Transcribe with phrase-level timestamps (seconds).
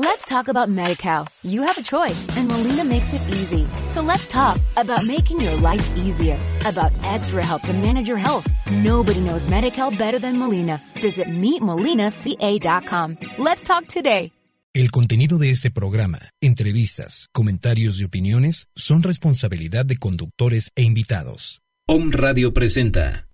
[0.00, 1.26] Let's talk about MediCal.
[1.42, 3.66] You have a choice and Molina makes it easy.
[3.90, 8.46] So let's talk about making your life easier, about extra help to manage your health.
[8.70, 10.80] Nobody knows MediCal better than Molina.
[11.02, 13.16] Visit meetmolinaca.com.
[13.38, 14.30] Let's talk today.
[14.72, 21.60] El contenido de este programa, entrevistas, comentarios y opiniones son responsabilidad de conductores e invitados.
[21.88, 23.26] Om Radio presenta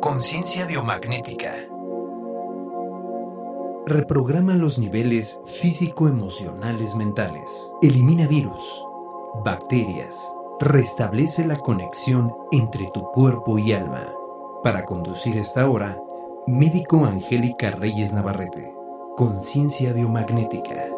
[0.00, 1.68] Conciencia biomagnética
[3.88, 8.84] reprograma los niveles físico-emocionales mentales, elimina virus,
[9.44, 14.06] bacterias, restablece la conexión entre tu cuerpo y alma.
[14.62, 15.98] Para conducir esta hora,
[16.46, 18.74] médico Angélica Reyes Navarrete,
[19.16, 20.97] conciencia biomagnética.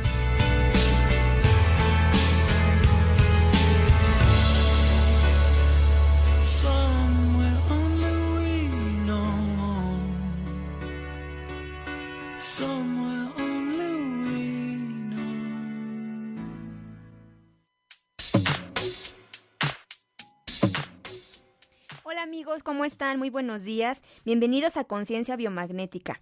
[22.63, 23.19] ¿Cómo están?
[23.19, 24.01] Muy buenos días.
[24.25, 26.19] Bienvenidos a Conciencia Biomagnética.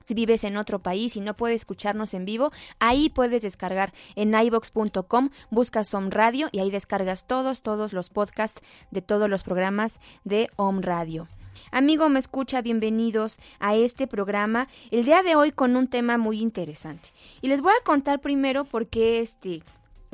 [0.06, 4.38] Si vives en otro país y no puedes escucharnos en vivo, ahí puedes descargar en
[4.38, 8.62] ibox.com, buscas Om Radio y ahí descargas todos, todos los podcasts
[8.92, 11.28] de todos los programas de Om Radio.
[11.72, 14.68] Amigo, me escucha, bienvenidos a este programa.
[14.92, 17.10] El día de hoy con un tema muy interesante.
[17.42, 19.64] Y les voy a contar primero por qué este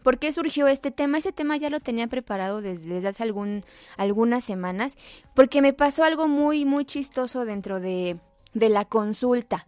[0.03, 1.17] ¿Por qué surgió este tema?
[1.17, 3.23] Ese tema ya lo tenía preparado desde, hace
[3.97, 4.97] algunas semanas,
[5.33, 8.17] porque me pasó algo muy, muy chistoso dentro de,
[8.53, 9.67] de la consulta.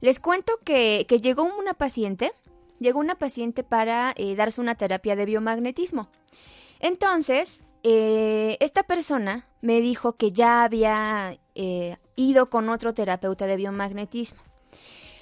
[0.00, 2.32] Les cuento que, que, llegó una paciente,
[2.80, 6.08] llegó una paciente para eh, darse una terapia de biomagnetismo.
[6.80, 13.56] Entonces, eh, esta persona me dijo que ya había eh, ido con otro terapeuta de
[13.56, 14.40] biomagnetismo.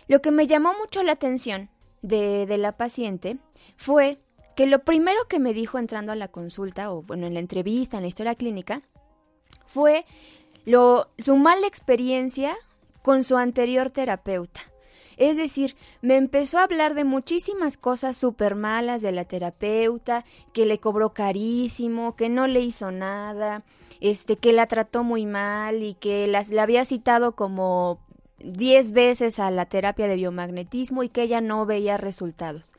[0.08, 1.68] Lo que me llamó mucho la atención
[2.02, 3.38] de, la paciente
[3.76, 4.20] fue
[4.54, 7.96] que lo primero que me dijo entrando a la consulta, o bueno, en la entrevista,
[7.96, 8.82] en la historia clínica,
[9.66, 10.06] fue
[10.64, 12.54] lo, su mala experiencia
[13.02, 14.60] con su anterior terapeuta.
[15.16, 20.66] Es decir, me empezó a hablar de muchísimas cosas súper malas de la terapeuta, que
[20.66, 23.64] le cobró carísimo, que no le hizo nada,
[24.00, 27.98] este, que la trató muy mal y que las, la había citado como
[28.38, 32.72] diez veces a la terapia de biomagnetismo y que ella no veía resultados.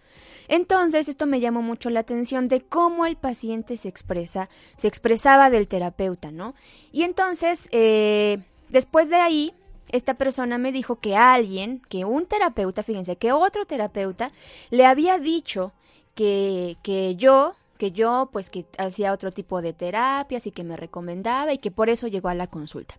[0.47, 5.49] Entonces, esto me llamó mucho la atención de cómo el paciente se expresa, se expresaba
[5.49, 6.55] del terapeuta, ¿no?
[6.91, 9.53] Y entonces, eh, después de ahí,
[9.89, 14.31] esta persona me dijo que alguien, que un terapeuta, fíjense, que otro terapeuta
[14.69, 15.73] le había dicho
[16.15, 20.75] que, que yo, que yo pues que hacía otro tipo de terapias y que me
[20.75, 22.97] recomendaba y que por eso llegó a la consulta.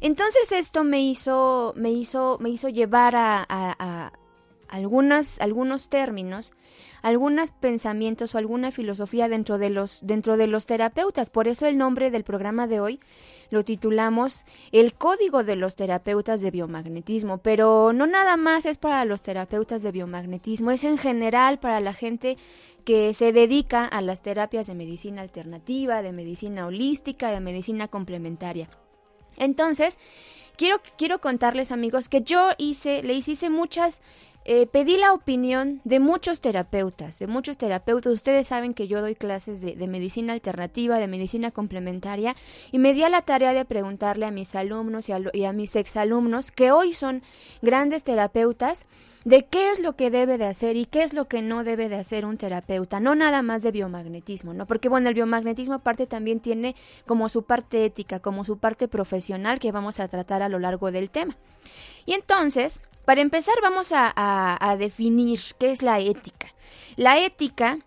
[0.00, 4.12] Entonces esto me hizo, me hizo, me hizo llevar a, a,
[4.68, 6.52] algunas, algunos términos,
[7.04, 11.28] algunos pensamientos o alguna filosofía dentro de los dentro de los terapeutas.
[11.28, 12.98] Por eso el nombre del programa de hoy
[13.50, 19.04] lo titulamos El Código de los Terapeutas de Biomagnetismo, pero no nada más es para
[19.04, 22.38] los terapeutas de biomagnetismo, es en general para la gente
[22.86, 28.70] que se dedica a las terapias de medicina alternativa, de medicina holística, de medicina complementaria.
[29.36, 29.98] Entonces,
[30.56, 34.00] quiero, quiero contarles amigos que yo hice, le hice muchas
[34.44, 38.12] eh, pedí la opinión de muchos terapeutas, de muchos terapeutas.
[38.12, 42.36] Ustedes saben que yo doy clases de, medicina alternativa, de medicina complementaria,
[42.70, 45.52] y me di a la tarea de preguntarle a mis alumnos y a, y a
[45.52, 47.22] mis exalumnos, que hoy son
[47.62, 48.86] grandes terapeutas,
[49.24, 51.88] de qué es lo que debe de hacer y qué es lo que no debe
[51.88, 54.66] de hacer un terapeuta, no nada más de biomagnetismo, ¿no?
[54.66, 56.76] Porque bueno, el biomagnetismo aparte también tiene
[57.06, 60.92] como su parte ética, como su parte profesional que vamos a tratar a lo largo
[60.92, 61.36] del tema.
[62.06, 66.48] Y entonces, para empezar, vamos a, definir qué es la ética.
[66.96, 67.78] La ética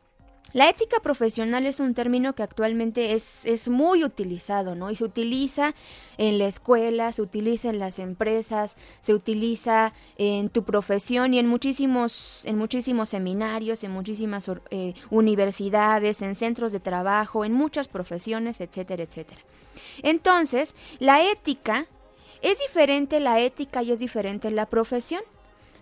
[0.53, 4.89] la ética profesional es un término que actualmente es, es, muy utilizado, ¿no?
[4.89, 5.75] Y se utiliza
[6.17, 11.47] en la escuela, se utiliza en las empresas, se utiliza en tu profesión y en
[11.47, 18.61] muchísimos, en muchísimos seminarios, en muchísimas eh, universidades, en centros de trabajo, en muchas profesiones,
[18.61, 19.41] etcétera, etcétera.
[20.01, 21.87] Entonces, la ética
[22.41, 25.21] es diferente la ética y es diferente la profesión.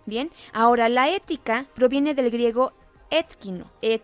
[0.06, 2.72] Bien, ahora la ética proviene del griego
[3.10, 4.02] etkino, et,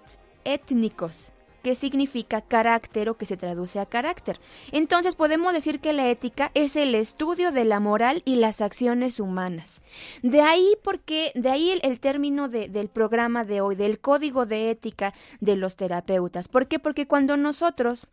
[1.63, 4.41] que significa carácter o que se traduce a carácter.
[4.73, 9.21] Entonces podemos decir que la ética es el estudio de la moral y las acciones
[9.21, 9.81] humanas.
[10.23, 15.15] De ahí porque, de ahí el, término del programa de hoy, del código de ética
[15.41, 16.49] de los terapeutas.
[16.49, 16.81] ¿Por qué?
[16.81, 18.09] Porque cuando nosotros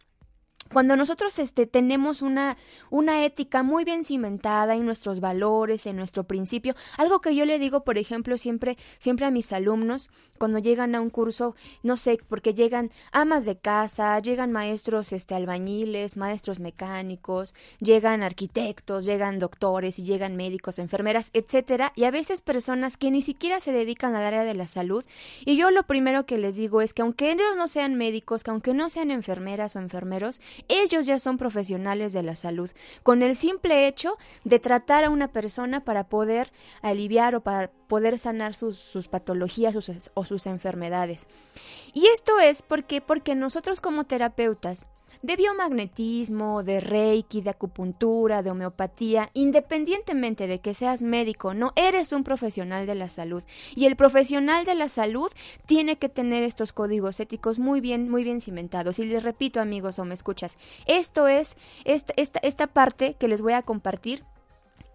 [0.71, 2.57] cuando nosotros este, tenemos una,
[2.89, 7.59] una ética muy bien cimentada en nuestros valores, en nuestro principio, algo que yo le
[7.59, 12.17] digo, por ejemplo, siempre, siempre a mis alumnos, cuando llegan a un curso, no sé,
[12.27, 19.99] porque llegan amas de casa, llegan maestros este, albañiles, maestros mecánicos, llegan arquitectos, llegan doctores
[19.99, 24.23] y llegan médicos, enfermeras, etcétera, y a veces personas que ni siquiera se dedican al
[24.23, 25.05] área de la salud.
[25.45, 28.51] Y yo lo primero que les digo es que aunque ellos no sean médicos, que
[28.51, 32.69] aunque no sean enfermeras o enfermeros, ellos ya son profesionales de la salud,
[33.03, 36.51] con el simple hecho de tratar a una persona para poder
[36.81, 39.75] aliviar o para poder sanar sus, patologías
[40.13, 41.27] o sus enfermedades.
[41.93, 44.87] Y esto es porque, porque nosotros como terapeutas
[45.21, 52.13] de biomagnetismo, de reiki, de acupuntura, de homeopatía, independientemente de que seas médico no, eres
[52.13, 53.43] un profesional de la salud.
[53.75, 55.31] Y el profesional de la salud
[55.65, 58.99] tiene que tener estos códigos éticos muy bien, muy bien cimentados.
[58.99, 63.41] Y les repito, amigos, o me escuchas, esto es, esta, esta, esta parte que les
[63.41, 64.23] voy a compartir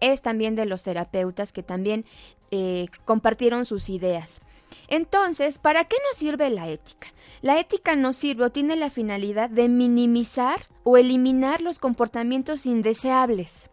[0.01, 2.05] es también de los terapeutas que también
[2.51, 4.41] eh, compartieron sus ideas.
[4.87, 7.07] Entonces, ¿para qué nos sirve la ética?
[7.41, 13.69] La ética nos sirve o tiene la finalidad de minimizar o eliminar los comportamientos indeseables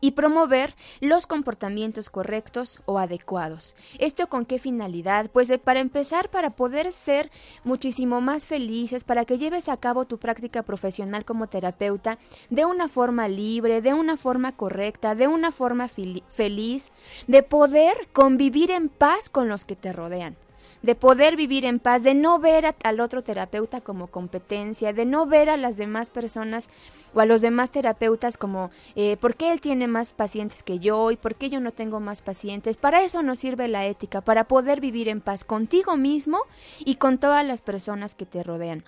[0.00, 3.74] y promover los comportamientos correctos o adecuados.
[3.98, 5.30] ¿Esto con qué finalidad?
[5.30, 7.30] Pues para empezar, para poder ser
[7.64, 12.18] muchísimo más felices, para que lleves a cabo tu práctica profesional como terapeuta
[12.50, 16.92] de una forma libre, de una forma correcta, de una forma feliz,
[17.26, 20.36] de poder convivir en paz con los que te rodean
[20.82, 25.26] de poder vivir en paz, de no ver al otro terapeuta como competencia, de no
[25.26, 26.68] ver a las demás personas
[27.14, 31.10] o a los demás terapeutas como eh, por qué él tiene más pacientes que yo
[31.10, 32.76] y por qué yo no tengo más pacientes.
[32.76, 36.40] Para eso nos sirve la ética, para poder vivir en paz contigo mismo
[36.80, 38.84] y con todas las personas que te rodean.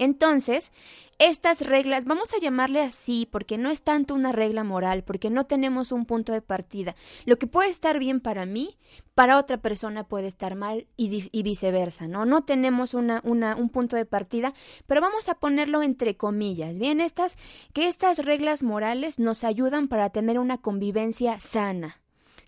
[0.00, 0.72] Entonces,
[1.18, 5.44] estas reglas, vamos a llamarle así, porque no es tanto una regla moral, porque no
[5.44, 6.96] tenemos un punto de partida.
[7.26, 8.78] Lo que puede estar bien para mí,
[9.14, 12.24] para otra persona puede estar mal y, viceversa, ¿no?
[12.24, 14.54] No tenemos un punto de partida,
[14.86, 17.02] pero vamos a ponerlo entre comillas, ¿bien?
[17.02, 17.36] Estas,
[17.74, 22.00] que estas reglas morales nos ayudan para tener una convivencia sana,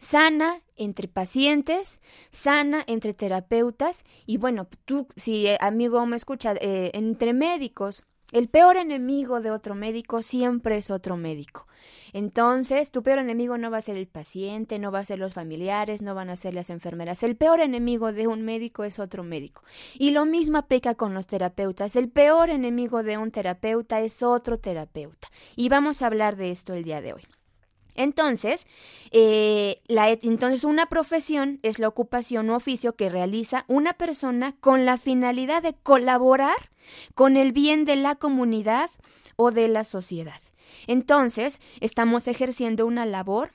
[0.03, 6.91] sana entre pacientes, sana entre terapeutas y bueno, tú, si eh, amigo me escucha, eh,
[6.95, 11.69] entre médicos, el peor enemigo de otro médico siempre es otro médico.
[12.13, 15.35] Entonces, tu peor enemigo no va a ser el paciente, no va a ser los
[15.35, 17.23] familiares, no van a ser las enfermeras.
[17.23, 19.63] El peor enemigo de un médico es otro médico.
[19.95, 21.95] Y lo mismo aplica con los terapeutas.
[21.95, 25.29] El peor enemigo de un terapeuta es otro terapeuta.
[25.55, 27.23] Y vamos a hablar de esto el día de hoy.
[27.95, 28.67] Entonces,
[29.11, 34.87] eh, la, entonces, una profesión es la ocupación o oficio que realiza una persona con
[34.87, 36.71] la finalidad de colaborar
[37.15, 38.91] con el bien de la comunidad
[39.37, 40.41] o de la sociedad.
[40.87, 43.53] Entonces, estamos ejerciendo una labor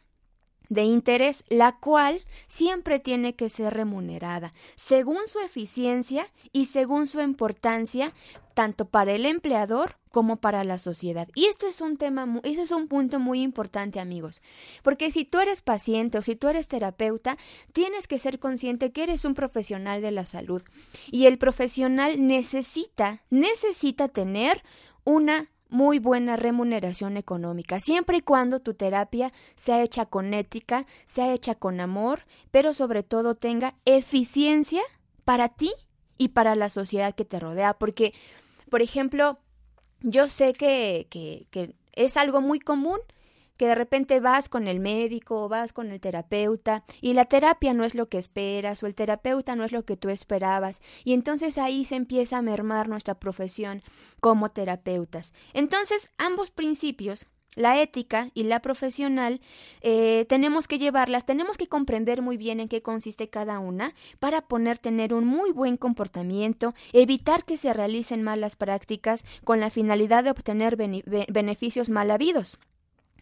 [0.70, 7.22] de interés, la cual siempre tiene que ser remunerada según su eficiencia y según su
[7.22, 8.14] importancia,
[8.54, 11.28] tanto para el empleador como para la sociedad.
[11.36, 14.42] Y esto es un tema, ese es un punto muy importante, amigos,
[14.82, 17.38] porque si tú eres paciente o si tú eres terapeuta,
[17.72, 20.64] tienes que ser consciente que eres un profesional de la salud
[21.12, 24.64] y el profesional necesita, necesita tener
[25.04, 31.34] una muy buena remuneración económica, siempre y cuando tu terapia sea hecha con ética, sea
[31.34, 32.22] hecha con amor,
[32.52, 34.82] pero sobre todo tenga eficiencia
[35.26, 35.72] para ti
[36.18, 37.74] y para la sociedad que te rodea.
[37.74, 38.14] Porque,
[38.70, 39.40] por ejemplo,
[40.02, 43.00] yo sé que, que, que es algo muy común
[43.58, 47.74] que de repente vas con el médico o vas con el terapeuta y la terapia
[47.74, 51.14] no es lo que esperas o el terapeuta no es lo que tú esperabas y
[51.14, 53.82] entonces ahí se empieza a mermar nuestra profesión
[54.20, 55.34] como terapeutas.
[55.54, 57.26] Entonces ambos principios
[57.58, 59.42] la ética y la profesional
[59.82, 64.42] eh, tenemos que llevarlas, tenemos que comprender muy bien en qué consiste cada una para
[64.42, 70.24] poner tener un muy buen comportamiento, evitar que se realicen malas prácticas con la finalidad
[70.24, 72.60] de obtener beneficios mal habidos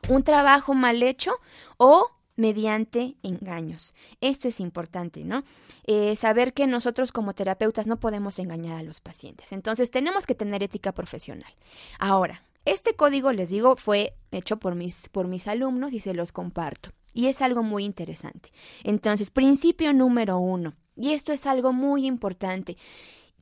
[0.10, 1.34] un trabajo mal hecho
[1.78, 3.94] o mediante engaños.
[4.22, 5.44] Esto es importante, ¿no?
[5.86, 9.52] Eh, saber que nosotros como terapeutas no podemos engañar a los pacientes.
[9.52, 11.52] Entonces tenemos que tener ética profesional.
[12.00, 16.32] Ahora, este código, les digo, fue hecho por mis, por mis alumnos y se los
[16.32, 16.90] comparto.
[17.14, 18.52] Y es algo muy interesante.
[18.84, 20.74] Entonces, principio número uno.
[20.98, 22.76] Y esto es algo muy importante.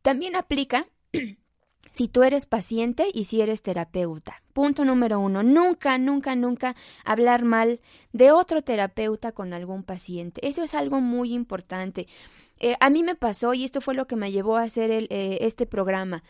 [0.01, 0.87] También aplica
[1.93, 4.41] si tú eres paciente y si eres terapeuta.
[4.51, 7.79] Punto número uno, nunca, nunca, nunca hablar mal
[8.11, 10.45] de otro terapeuta con algún paciente.
[10.45, 12.07] Eso es algo muy importante.
[12.59, 15.07] Eh, a mí me pasó y esto fue lo que me llevó a hacer el,
[15.11, 16.23] eh, este programa.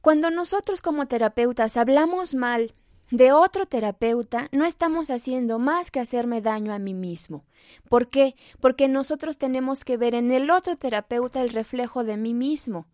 [0.00, 2.72] Cuando nosotros como terapeutas hablamos mal
[3.12, 7.44] de otro terapeuta, no estamos haciendo más que hacerme daño a mí mismo.
[7.88, 8.34] ¿Por qué?
[8.60, 12.86] Porque nosotros tenemos que ver en el otro terapeuta el reflejo de mí mismo.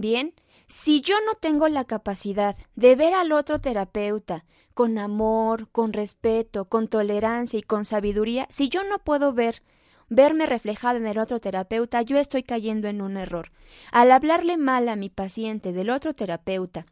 [0.00, 0.32] Bien,
[0.66, 6.64] si yo no tengo la capacidad de ver al otro terapeuta con amor, con respeto,
[6.64, 9.62] con tolerancia y con sabiduría, si yo no puedo ver
[10.08, 13.52] verme reflejado en el otro terapeuta, yo estoy cayendo en un error.
[13.92, 16.86] Al hablarle mal a mi paciente del otro terapeuta,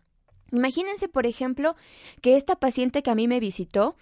[0.52, 1.76] imagínense, por ejemplo,
[2.20, 3.96] que esta paciente que a mí me visitó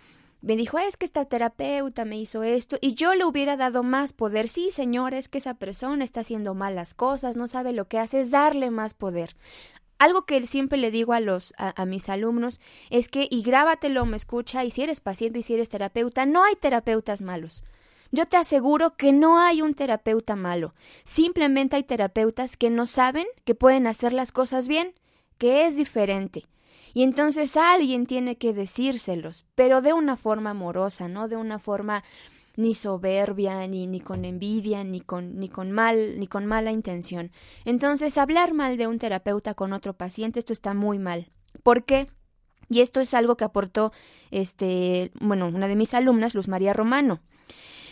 [0.47, 4.13] me dijo, es que esta terapeuta me hizo esto y yo le hubiera dado más
[4.13, 4.47] poder.
[4.47, 8.21] Sí, señor, es que esa persona está haciendo malas cosas, no sabe lo que hace,
[8.21, 9.35] es darle más poder.
[9.99, 12.61] Algo que siempre le digo a los a, mis alumnos
[12.91, 16.45] es que y grábatelo, me escucha y si eres paciente y si eres terapeuta, no
[16.45, 17.65] hay terapeutas malos.
[18.13, 20.77] Yo te aseguro que no hay un terapeuta malo.
[21.03, 24.95] Simplemente hay terapeutas que no saben que pueden hacer las cosas bien,
[25.39, 26.47] que es diferente.
[26.97, 32.03] Y entonces alguien tiene que decírselos, pero de una forma amorosa, no de una forma
[32.57, 37.33] ni soberbia, ni, ni con envidia, ni con, ni con mal, ni con mala intención.
[37.67, 41.29] Entonces, hablar mal de un terapeuta con otro paciente, esto está muy mal.
[41.63, 42.09] ¿Por qué?
[42.71, 43.93] Y esto es algo que aportó
[44.31, 47.21] este, bueno, una de mis alumnas, Luz María Romano.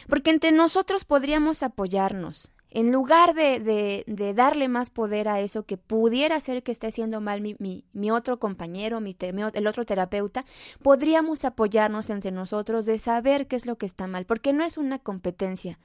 [0.09, 5.77] Porque entre nosotros podríamos apoyarnos, en lugar de, de, darle más poder a eso que
[5.77, 7.57] pudiera ser que esté haciendo mal mi,
[7.93, 10.45] mi, otro compañero, mi, el otro terapeuta,
[10.83, 14.77] podríamos apoyarnos entre nosotros de saber qué es lo que está mal, porque no es
[14.77, 15.79] una competencia.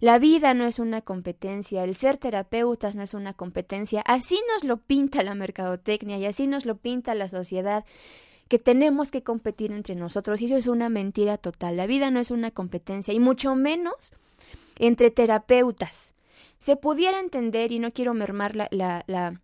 [0.00, 4.64] La vida no es una competencia, el ser terapeutas no es una competencia, así nos
[4.64, 7.84] lo pinta la mercadotecnia y así nos lo pinta la sociedad
[8.48, 11.76] que tenemos que competir entre nosotros y eso es una mentira total.
[11.76, 14.12] La vida no es una competencia y mucho menos
[14.78, 16.14] entre terapeutas
[16.60, 19.40] se pudiera entender, y no quiero mermar la, la, la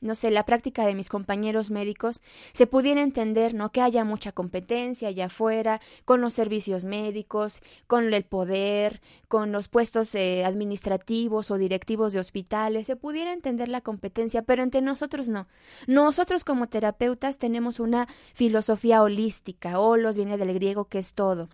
[0.00, 2.20] no sé, la práctica de mis compañeros médicos,
[2.52, 3.70] se pudiera entender, ¿no?
[3.70, 9.68] Que haya mucha competencia allá afuera, con los servicios médicos, con el poder, con los
[9.68, 15.28] puestos eh, administrativos o directivos de hospitales, se pudiera entender la competencia, pero entre nosotros
[15.28, 15.48] no.
[15.86, 21.48] Nosotros como terapeutas tenemos una filosofía holística, holos viene del griego que es todo.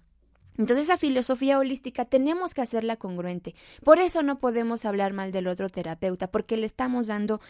[0.59, 3.55] Entonces esa filosofía holística tenemos que hacerla congruente.
[3.85, 7.41] Por eso no podemos hablar mal del otro terapeuta, porque le estamos dando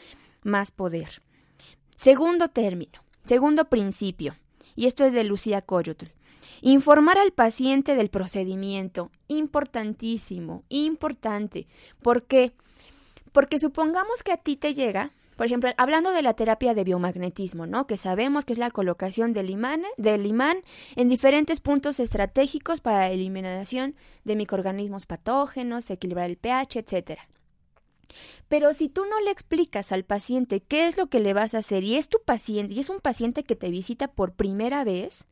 [0.42, 1.22] más poder.
[1.96, 4.36] Segundo término, segundo principio,
[4.76, 6.06] y esto es de Lucía Coyotl.
[6.60, 11.66] Informar al paciente del procedimiento, importantísimo, importante.
[12.02, 12.52] ¿Por qué?
[13.32, 17.64] Porque supongamos que a ti te llega por ejemplo, hablando de la terapia de biomagnetismo,
[17.64, 17.86] ¿no?
[17.86, 20.64] Que sabemos que es la colocación del imán, del imán
[20.96, 27.20] en diferentes puntos estratégicos para la eliminación de microorganismos patógenos, equilibrar el pH, etc.
[28.48, 31.58] Pero si tú no le explicas al paciente qué es lo que le vas a
[31.58, 35.24] hacer y es tu paciente y es un paciente que te visita por primera vez,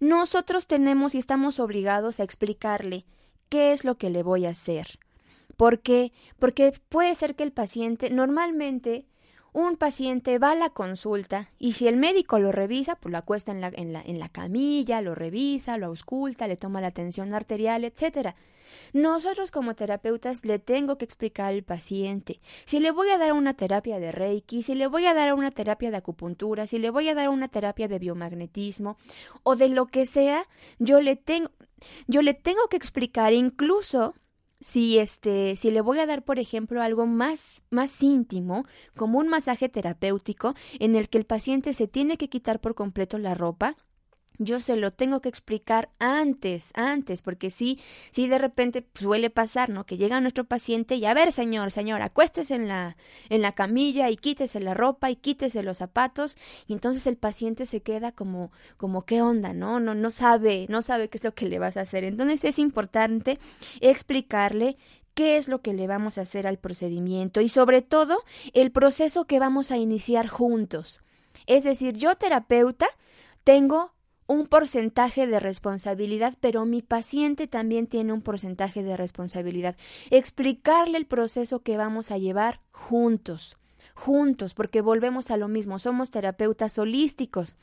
[0.00, 3.04] nosotros tenemos y estamos obligados a explicarle
[3.50, 4.98] qué es lo que le voy a hacer.
[5.58, 6.14] ¿Por qué?
[6.38, 9.04] Porque puede ser que el paciente normalmente
[9.56, 13.52] un paciente va a la consulta y si el médico lo revisa, pues lo acuesta
[13.52, 17.32] en la, en la, en la camilla, lo revisa, lo ausculta, le toma la tensión
[17.32, 18.36] arterial, etcétera.
[18.92, 23.54] Nosotros como terapeutas le tengo que explicar al paciente si le voy a dar una
[23.54, 27.08] terapia de Reiki, si le voy a dar una terapia de acupuntura, si le voy
[27.08, 28.98] a dar una terapia de biomagnetismo
[29.42, 30.46] o de lo que sea,
[30.78, 31.50] yo le tengo
[32.06, 34.14] yo le tengo que explicar incluso
[34.60, 38.64] si este si le voy a dar por ejemplo algo más más íntimo
[38.96, 43.18] como un masaje terapéutico en el que el paciente se tiene que quitar por completo
[43.18, 43.76] la ropa
[44.38, 47.78] yo se lo tengo que explicar antes, antes, porque sí,
[48.10, 49.84] sí de repente suele pasar, ¿no?
[49.86, 52.96] Que llega nuestro paciente y a ver, señor, señor, acuéstese en la,
[53.28, 57.66] en la camilla y quítese la ropa y quítese los zapatos, y entonces el paciente
[57.66, 59.80] se queda como, como qué onda, ¿no?
[59.80, 62.04] No, no sabe, no sabe qué es lo que le vas a hacer.
[62.04, 63.38] Entonces es importante
[63.80, 64.76] explicarle
[65.14, 69.24] qué es lo que le vamos a hacer al procedimiento y sobre todo el proceso
[69.24, 71.02] que vamos a iniciar juntos.
[71.46, 72.86] Es decir, yo terapeuta
[73.42, 73.95] tengo
[74.26, 79.76] un porcentaje de responsabilidad, pero mi paciente también tiene un porcentaje de responsabilidad.
[80.10, 83.56] Explicarle el proceso que vamos a llevar juntos
[83.96, 87.54] juntos, porque volvemos a lo mismo, somos terapeutas holísticos.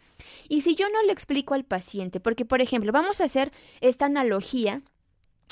[0.49, 3.51] Y si yo no le explico al paciente, porque por ejemplo, vamos a hacer
[3.81, 4.81] esta analogía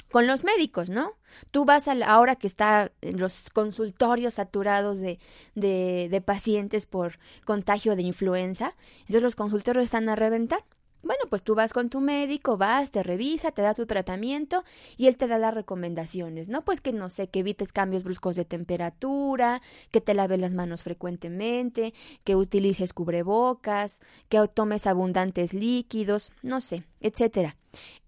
[0.10, 1.14] con los médicos, ¿no?
[1.52, 5.20] Tú vas a la, ahora que está en los consultorios saturados de,
[5.54, 10.66] de, de pacientes por contagio de influenza, entonces los consultorios están a reventar.
[11.04, 14.64] Bueno, pues tú vas con tu médico, vas, te revisa, te da tu tratamiento
[14.98, 16.64] y él te da las recomendaciones, ¿no?
[16.64, 20.84] Pues que no sé, que evites cambios bruscos de temperatura, que te laves las manos
[20.84, 21.94] frecuentemente,
[22.24, 27.58] que utilices cubrebocas, que tomes abundantes líquidos, no sé, etcétera.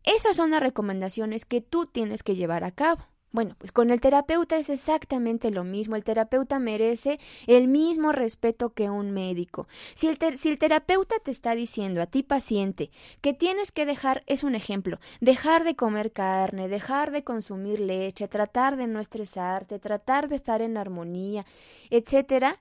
[0.03, 3.12] Esas son las recomendaciones que tú tienes que llevar a cabo.
[3.33, 5.95] Bueno, pues con el terapeuta es exactamente lo mismo.
[5.95, 9.67] El terapeuta merece el mismo respeto que un médico.
[9.95, 14.21] Si el, si el, terapeuta te está diciendo a ti paciente que tienes que dejar,
[14.27, 19.79] es un ejemplo, dejar de comer carne, dejar de consumir leche, tratar de no estresarte,
[19.79, 21.43] tratar de estar en armonía,
[21.89, 22.59] etcétera,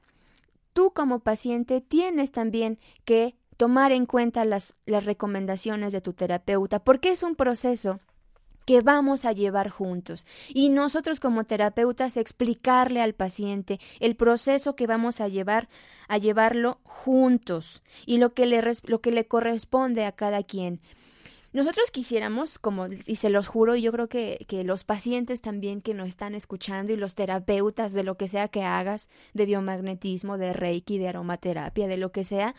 [0.73, 6.82] tú como paciente tienes también que tomar en cuenta las, las recomendaciones de tu terapeuta,
[6.82, 8.00] porque es un proceso
[8.64, 10.26] que vamos a llevar juntos.
[10.48, 15.68] Y nosotros como terapeutas explicarle al paciente el proceso que vamos a llevar,
[16.08, 20.80] a llevarlo juntos y lo que le, lo que le corresponde a cada quien.
[21.52, 25.82] Nosotros quisiéramos, como, y se los juro, y yo creo que, que los pacientes también
[25.82, 30.38] que nos están escuchando y los terapeutas de lo que sea que hagas, de biomagnetismo,
[30.38, 32.54] de reiki, de aromaterapia, de lo que sea,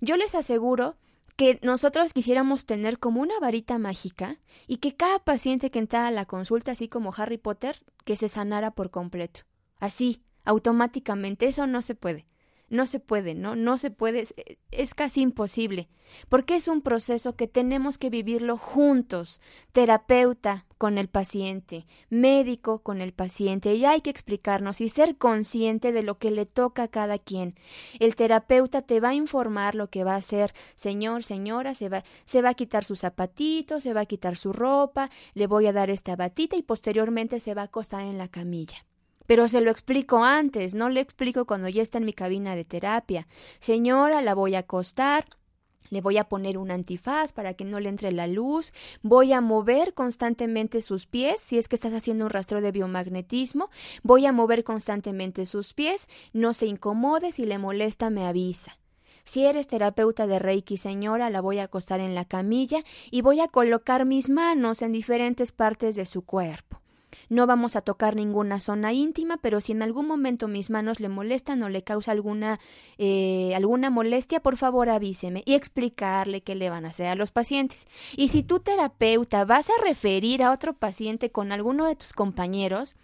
[0.00, 0.96] yo les aseguro
[1.36, 6.12] que nosotros quisiéramos tener como una varita mágica y que cada paciente que entrara a
[6.12, 9.40] la consulta, así como Harry Potter, que se sanara por completo.
[9.78, 11.46] Así, automáticamente.
[11.46, 12.26] Eso no se puede.
[12.72, 13.54] No se puede, ¿no?
[13.54, 14.26] No se puede,
[14.70, 15.90] es, casi imposible,
[16.30, 23.02] porque es un proceso que tenemos que vivirlo juntos, terapeuta con el paciente, médico con
[23.02, 26.88] el paciente, y hay que explicarnos y ser consciente de lo que le toca a
[26.88, 27.56] cada quien.
[28.00, 32.04] El terapeuta te va a informar lo que va a hacer, señor, señora, se va,
[32.24, 35.74] se va a quitar sus zapatitos, se va a quitar su ropa, le voy a
[35.74, 38.86] dar esta batita y posteriormente se va a acostar en la camilla.
[39.32, 42.66] Pero se lo explico antes, no le explico cuando ya está en mi cabina de
[42.66, 43.26] terapia.
[43.60, 45.24] Señora, la voy a acostar,
[45.88, 49.40] le voy a poner un antifaz para que no le entre la luz, voy a
[49.40, 53.70] mover constantemente sus pies, si es que estás haciendo un rastro de biomagnetismo,
[54.02, 58.78] voy a mover constantemente sus pies, no se incomode, si le molesta me avisa.
[59.24, 63.40] Si eres terapeuta de Reiki, señora, la voy a acostar en la camilla y voy
[63.40, 66.81] a colocar mis manos en diferentes partes de su cuerpo.
[67.28, 71.08] No vamos a tocar ninguna zona íntima, pero si en algún momento mis manos le
[71.08, 72.60] molestan o le causa alguna,
[72.98, 77.30] eh, alguna molestia, por favor avíseme y explicarle qué le van a hacer a los
[77.30, 77.86] pacientes.
[78.16, 82.96] Y si tu terapeuta vas a referir a otro paciente con alguno de tus compañeros,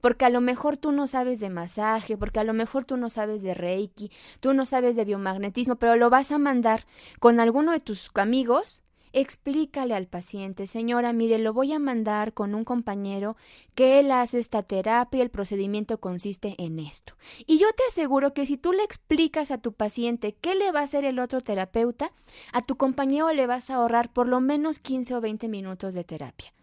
[0.00, 3.10] porque a lo mejor tú no sabes de masaje, porque a lo mejor tú no
[3.10, 6.84] sabes de Reiki, tú no sabes de biomagnetismo, pero lo vas a mandar
[7.18, 8.82] con alguno de tus amigos,
[9.14, 13.36] Explícale al paciente, señora, mire, lo voy a mandar con un compañero
[13.74, 17.14] que él hace esta terapia el procedimiento consiste en esto.
[17.46, 20.80] Y yo te aseguro que si tú le explicas a tu paciente qué le va
[20.80, 22.12] a hacer el otro terapeuta,
[22.52, 26.04] a tu compañero le vas a ahorrar por lo menos 15 o 20 minutos de
[26.04, 26.54] terapia.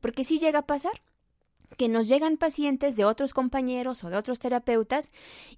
[0.00, 1.02] Porque si llega a pasar
[1.76, 5.12] que nos llegan pacientes de otros compañeros o de otros terapeutas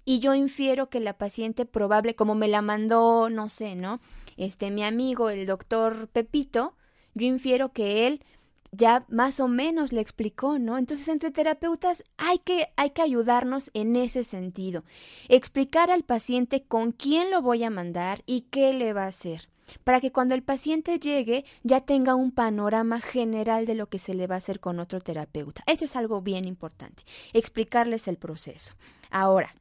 [0.05, 4.01] y yo infiero que la paciente probable como me la mandó, no sé, ¿no?
[4.39, 6.75] Este mi amigo el doctor Pepito,
[7.13, 8.23] yo infiero que él
[8.71, 10.77] ya más o menos le explicó, ¿no?
[10.77, 14.83] Entonces, entre terapeutas hay que, hay que ayudarnos en ese sentido.
[15.27, 19.49] Explicar al paciente con quién lo voy a mandar y qué le va a hacer
[19.83, 24.13] para que cuando el paciente llegue ya tenga un panorama general de lo que se
[24.13, 25.63] le va a hacer con otro terapeuta.
[25.67, 28.73] Eso es algo bien importante, explicarles el proceso.
[29.11, 29.53] Ahora,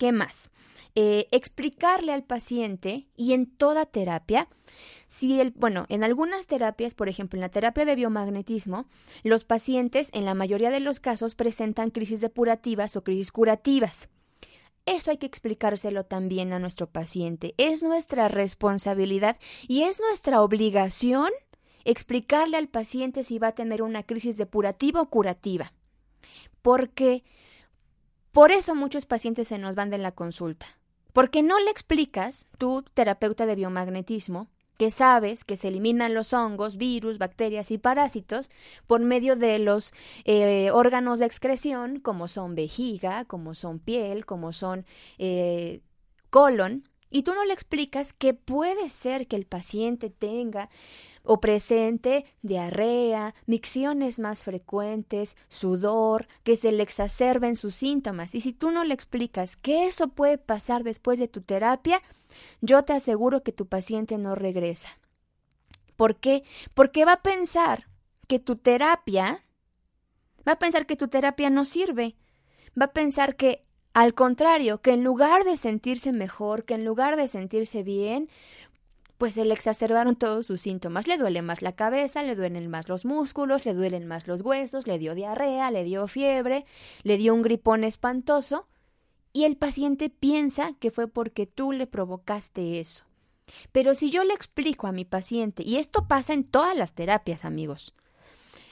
[0.00, 0.50] ¿qué más?
[0.96, 4.48] Eh, explicarle al paciente y en toda terapia,
[5.06, 8.88] si el, bueno, en algunas terapias, por ejemplo, en la terapia de biomagnetismo,
[9.22, 14.08] los pacientes en la mayoría de los casos presentan crisis depurativas o crisis curativas.
[14.86, 17.54] Eso hay que explicárselo también a nuestro paciente.
[17.58, 21.30] Es nuestra responsabilidad y es nuestra obligación
[21.84, 25.74] explicarle al paciente si va a tener una crisis depurativa o curativa.
[26.62, 27.22] Porque
[28.32, 30.66] por eso muchos pacientes se nos van de la consulta.
[31.12, 36.78] Porque no le explicas, tú, terapeuta de biomagnetismo, que sabes que se eliminan los hongos,
[36.78, 38.48] virus, bacterias y parásitos
[38.86, 39.92] por medio de los
[40.24, 44.86] eh, órganos de excreción, como son vejiga, como son piel, como son
[45.18, 45.82] eh,
[46.30, 50.70] colon, y tú no le explicas que puede ser que el paciente tenga
[51.24, 58.34] o presente diarrea, micciones más frecuentes, sudor, que se le exacerben sus síntomas.
[58.34, 62.02] Y si tú no le explicas que eso puede pasar después de tu terapia,
[62.60, 64.98] yo te aseguro que tu paciente no regresa.
[65.96, 66.44] ¿Por qué?
[66.74, 67.86] Porque va a pensar
[68.26, 69.44] que tu terapia,
[70.46, 72.16] va a pensar que tu terapia no sirve.
[72.80, 77.16] Va a pensar que, al contrario, que en lugar de sentirse mejor, que en lugar
[77.16, 78.30] de sentirse bien,
[79.20, 81.06] pues se le exacerbaron todos sus síntomas.
[81.06, 84.86] Le duele más la cabeza, le duelen más los músculos, le duelen más los huesos,
[84.86, 86.64] le dio diarrea, le dio fiebre,
[87.02, 88.66] le dio un gripón espantoso
[89.34, 93.04] y el paciente piensa que fue porque tú le provocaste eso.
[93.72, 97.44] Pero si yo le explico a mi paciente, y esto pasa en todas las terapias,
[97.44, 97.92] amigos,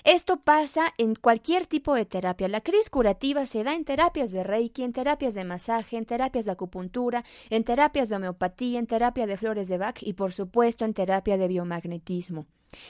[0.05, 2.49] esto pasa en cualquier tipo de terapia.
[2.49, 6.45] La crisis curativa se da en terapias de Reiki, en terapias de masaje, en terapias
[6.45, 10.85] de acupuntura, en terapias de homeopatía, en terapia de flores de Bach y por supuesto
[10.85, 12.47] en terapia de biomagnetismo.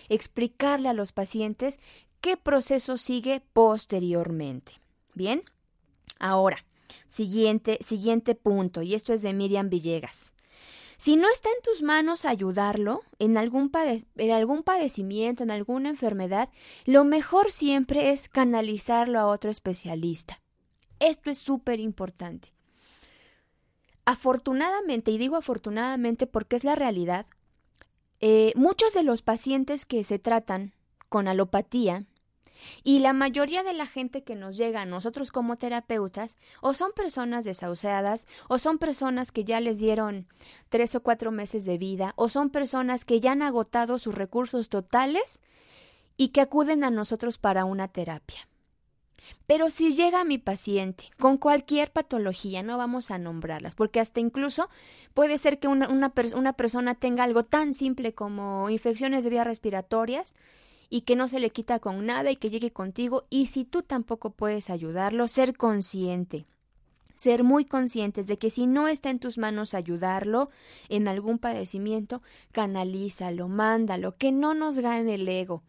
[0.08, 1.78] Explicarle a los pacientes
[2.20, 4.72] qué proceso sigue posteriormente.
[5.14, 5.42] Bien,
[6.18, 6.64] ahora,
[7.08, 10.34] Siguiente, siguiente punto, y esto es de Miriam Villegas.
[10.98, 13.70] Si no está en tus manos ayudarlo en algún,
[14.16, 16.50] en algún padecimiento, en alguna enfermedad,
[16.86, 20.40] lo mejor siempre es canalizarlo a otro especialista.
[20.98, 22.52] Esto es súper importante.
[24.06, 27.26] Afortunadamente, y digo afortunadamente porque es la realidad,
[28.20, 30.72] eh, muchos de los pacientes que se tratan
[31.08, 32.06] con alopatía
[32.82, 36.92] y la mayoría de la gente que nos llega a nosotros como terapeutas o son
[36.92, 40.26] personas desahuciadas o son personas que ya les dieron
[40.68, 44.68] tres o cuatro meses de vida o son personas que ya han agotado sus recursos
[44.68, 45.42] totales
[46.16, 48.48] y que acuden a nosotros para una terapia.
[49.46, 54.68] Pero si llega mi paciente con cualquier patología, no vamos a nombrarlas, porque hasta incluso
[55.14, 60.34] puede ser que una, una, persona tenga algo tan simple como infecciones de vías respiratorias
[60.90, 63.82] y que no se le quita con nada y que llegue contigo y si tú
[63.82, 66.46] tampoco puedes ayudarlo, ser consciente.
[67.16, 70.50] Ser muy conscientes de que si no está en tus manos ayudarlo
[70.88, 72.22] en algún padecimiento,
[72.52, 75.62] canalízalo, mándalo, que no nos gane el ego.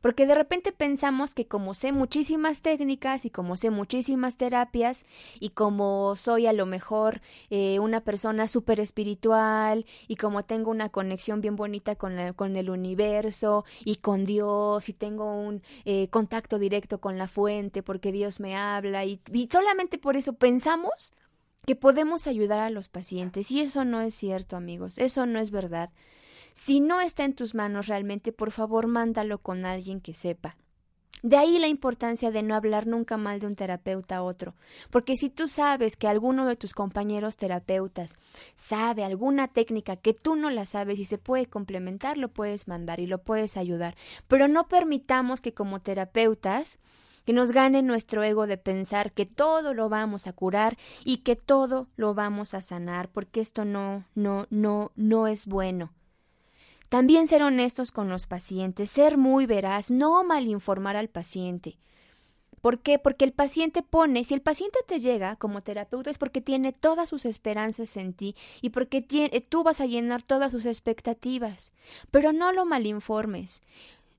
[0.00, 5.04] Porque de repente pensamos que como sé muchísimas técnicas y como sé muchísimas terapias
[5.40, 10.88] y como soy a lo mejor eh, una persona súper espiritual y como tengo una
[10.88, 16.58] conexión bien bonita con, con el universo y con Dios y tengo un eh, contacto
[16.58, 21.12] directo con la fuente porque Dios me habla y solamente por eso pensamos
[21.64, 25.50] que podemos ayudar a los pacientes y eso no es cierto amigos, eso no es
[25.50, 25.90] verdad.
[26.52, 30.56] Si no está en tus manos realmente, por favor, mándalo con alguien que sepa.
[31.22, 34.56] De ahí la importancia de no hablar nunca mal de un terapeuta a otro,
[34.90, 38.16] porque si tú sabes que alguno de tus compañeros terapeutas
[38.54, 42.98] sabe alguna técnica que tú no la sabes y se puede complementar, lo puedes mandar
[42.98, 43.94] y lo puedes ayudar,
[44.26, 46.80] pero no permitamos que como terapeutas
[47.24, 51.36] que nos gane nuestro ego de pensar que todo lo vamos a curar y que
[51.36, 55.92] todo lo vamos a sanar, porque esto no, no, no, no es bueno.
[56.92, 61.78] También ser honestos con los pacientes, ser muy veraz, no malinformar al paciente.
[62.60, 62.98] ¿Por qué?
[62.98, 67.08] Porque el paciente pone, si el paciente te llega como terapeuta es porque tiene todas
[67.08, 69.00] sus esperanzas en ti y porque
[69.48, 71.72] tú vas a llenar todas sus expectativas.
[72.10, 73.62] Pero no lo malinformes.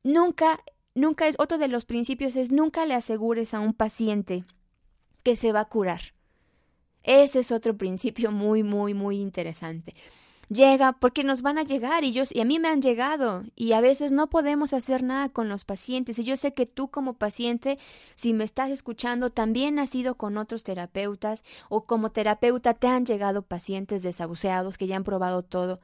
[0.02, 0.60] Nunca,
[0.96, 4.46] nunca es, otro de los principios es nunca le asegures a un paciente
[5.22, 6.02] que se va a curar.
[7.04, 9.94] Ese es otro principio muy, muy, muy interesante.
[10.54, 13.74] Llega porque nos van a llegar y yo y a mí me han llegado y
[13.74, 17.16] a veces no podemos hacer nada con los pacientes y yo sé que tú como
[17.16, 17.80] paciente
[18.16, 23.06] si me estás escuchando también has ido con otros terapeutas o como terapeuta te han
[23.06, 25.80] llegado pacientes desahuciados que ya han probado todo.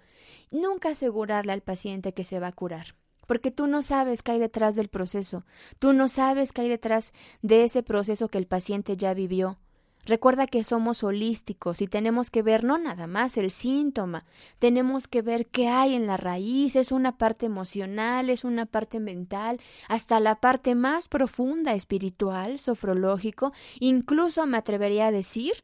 [0.51, 2.95] Nunca asegurarle al paciente que se va a curar
[3.27, 5.45] porque tú no sabes qué hay detrás del proceso
[5.77, 9.59] tú no sabes qué hay detrás de ese proceso que el paciente ya vivió
[10.05, 14.25] Recuerda que somos holísticos y tenemos que ver no nada más el síntoma,
[14.57, 18.99] tenemos que ver qué hay en la raíz, es una parte emocional, es una parte
[18.99, 25.63] mental, hasta la parte más profunda espiritual, sofrológico, incluso me atrevería a decir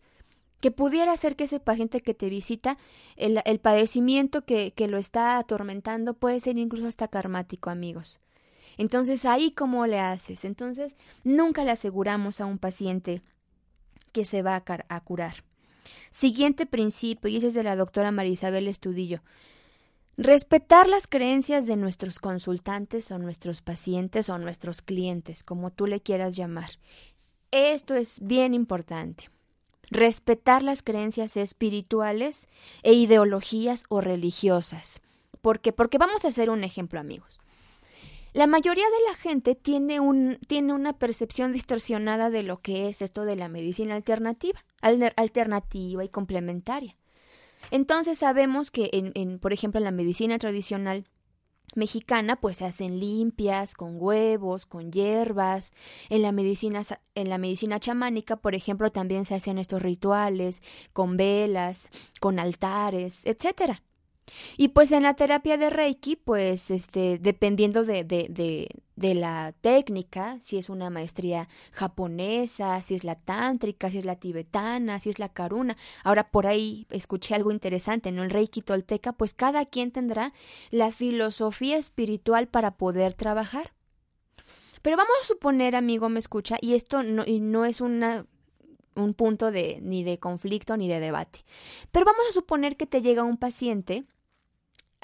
[0.60, 2.78] que pudiera ser que ese paciente que te visita,
[3.16, 8.20] el, el padecimiento que, que lo está atormentando puede ser incluso hasta karmático, amigos.
[8.78, 10.44] Entonces, ahí cómo le haces.
[10.44, 13.22] Entonces, nunca le aseguramos a un paciente
[14.16, 15.44] que se va a, curar.
[16.10, 19.20] Siguiente principio, y ese es de la doctora Marisabel Estudillo.
[20.16, 26.00] Respetar las creencias de nuestros consultantes o nuestros pacientes o nuestros clientes, como tú le
[26.00, 26.70] quieras llamar.
[27.52, 29.30] Esto es bien importante.
[29.92, 32.48] Respetar las creencias espirituales
[32.84, 35.02] e ideologías o religiosas.
[35.42, 35.74] ¿Por qué?
[35.74, 37.42] Porque vamos a hacer un ejemplo, amigos.
[38.36, 43.02] La mayoría de la gente tiene, un, tiene una percepción distorsionada de lo que es
[43.02, 46.98] esto de la medicina alternativa, alternativa y complementaria.
[47.72, 51.06] Entonces sabemos que, en, por ejemplo, en la medicina tradicional
[51.76, 55.74] mexicana, pues se hacen limpias con huevos, con hierbas.
[56.10, 56.82] En la medicina,
[57.16, 61.88] en la medicina chamánica, por ejemplo, también se hacen estos rituales con velas,
[62.20, 63.82] con altares, etcétera.
[64.58, 69.54] Y pues en la terapia de Reiki, pues este, dependiendo de, de, de, de, la
[69.62, 75.10] técnica, si es una maestría japonesa, si es la tántrica, si es la tibetana, si
[75.10, 75.78] es la karuna.
[76.04, 78.24] Ahora por ahí escuché algo interesante, ¿no?
[78.24, 80.34] El Reiki tolteca, pues cada quien tendrá
[80.72, 83.74] la filosofía espiritual para poder trabajar.
[84.82, 88.26] Pero vamos a suponer, amigo, me escucha, y esto no, y no es una
[88.96, 91.44] un punto de ni de conflicto ni de debate.
[91.92, 94.06] Pero vamos a suponer que te llega un paciente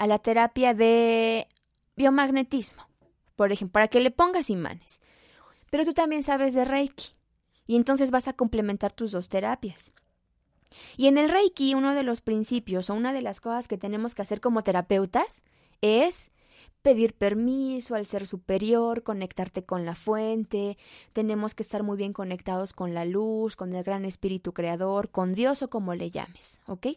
[0.02, 1.46] a la terapia de
[1.94, 2.88] biomagnetismo,
[3.36, 5.00] por ejemplo, para que le pongas imanes.
[5.70, 7.14] Pero tú también sabes de Reiki
[7.68, 9.92] y entonces vas a complementar tus dos terapias.
[10.96, 14.16] Y en el Reiki uno de los principios o una de las cosas que tenemos
[14.16, 15.44] que hacer como terapeutas
[15.82, 16.32] es
[16.82, 20.78] pedir permiso al ser superior, conectarte con la fuente,
[21.12, 25.32] tenemos que estar muy bien conectados con la luz, con el gran espíritu creador, con
[25.32, 26.88] Dios o como le llames, ¿ok?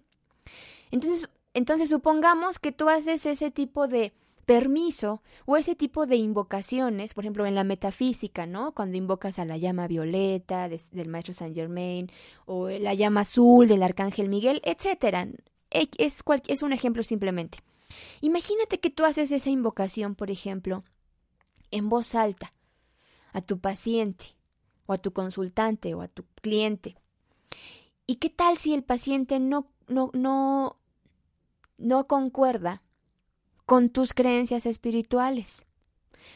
[0.90, 4.14] Entonces, entonces supongamos que tú haces ese tipo de
[4.46, 8.74] permiso o ese tipo de invocaciones, por ejemplo, en la metafísica, ¿no?
[8.74, 12.12] Cuando invocas a la llama violeta del maestro Saint Germain
[12.46, 15.30] o la llama azul del arcángel Miguel, etcétera.
[15.72, 17.60] Es, es un ejemplo simplemente.
[18.20, 20.84] Imagínate que tú haces esa invocación, por ejemplo,
[21.72, 22.54] en voz alta
[23.32, 24.36] a tu paciente
[24.88, 26.98] o a tu consultante o a tu cliente.
[28.08, 30.78] ¿Y qué tal si el paciente no, no, no
[31.78, 32.82] no concuerda
[33.66, 35.66] con tus creencias espirituales.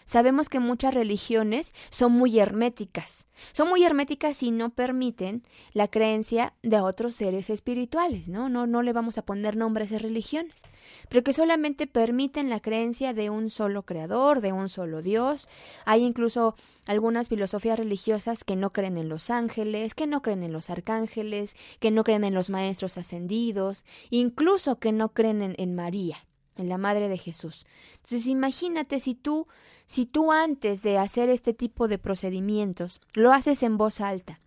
[0.05, 3.27] Sabemos que muchas religiones son muy herméticas.
[3.51, 8.49] Son muy herméticas y no permiten la creencia de otros seres espirituales, ¿no?
[8.49, 10.63] No, no le vamos a poner nombres a religiones,
[11.09, 15.47] pero que solamente permiten la creencia de un solo creador, de un solo Dios.
[15.85, 16.55] Hay incluso
[16.87, 21.55] algunas filosofías religiosas que no creen en los ángeles, que no creen en los arcángeles,
[21.79, 26.17] que no creen en los maestros ascendidos, incluso que no creen en, en María
[26.59, 27.65] en la madre de Jesús.
[27.95, 29.47] Entonces imagínate si tú,
[29.85, 34.39] si tú antes de hacer este tipo de procedimientos lo haces en voz alta.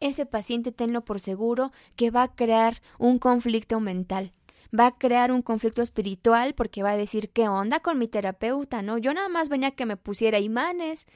[0.00, 4.32] Ese paciente tenlo por seguro que va a crear un conflicto mental,
[4.78, 8.82] va a crear un conflicto espiritual porque va a decir qué onda con mi terapeuta,
[8.82, 8.98] ¿no?
[8.98, 11.06] Yo nada más venía que me pusiera imanes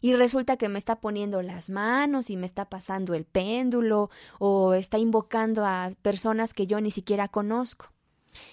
[0.00, 4.74] y resulta que me está poniendo las manos y me está pasando el péndulo o
[4.74, 7.93] está invocando a personas que yo ni siquiera conozco.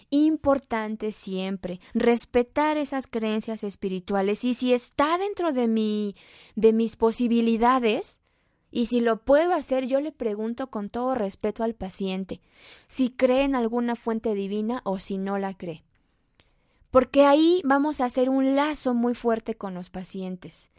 [0.10, 6.16] Importante siempre respetar esas creencias espirituales y si está dentro de mi
[6.56, 8.20] de mis posibilidades
[8.72, 12.40] y si lo puedo hacer, yo le pregunto con todo respeto al paciente
[12.88, 15.84] si cree en alguna fuente divina o si no la cree.
[16.90, 20.72] Porque ahí vamos a hacer un lazo muy fuerte con los pacientes.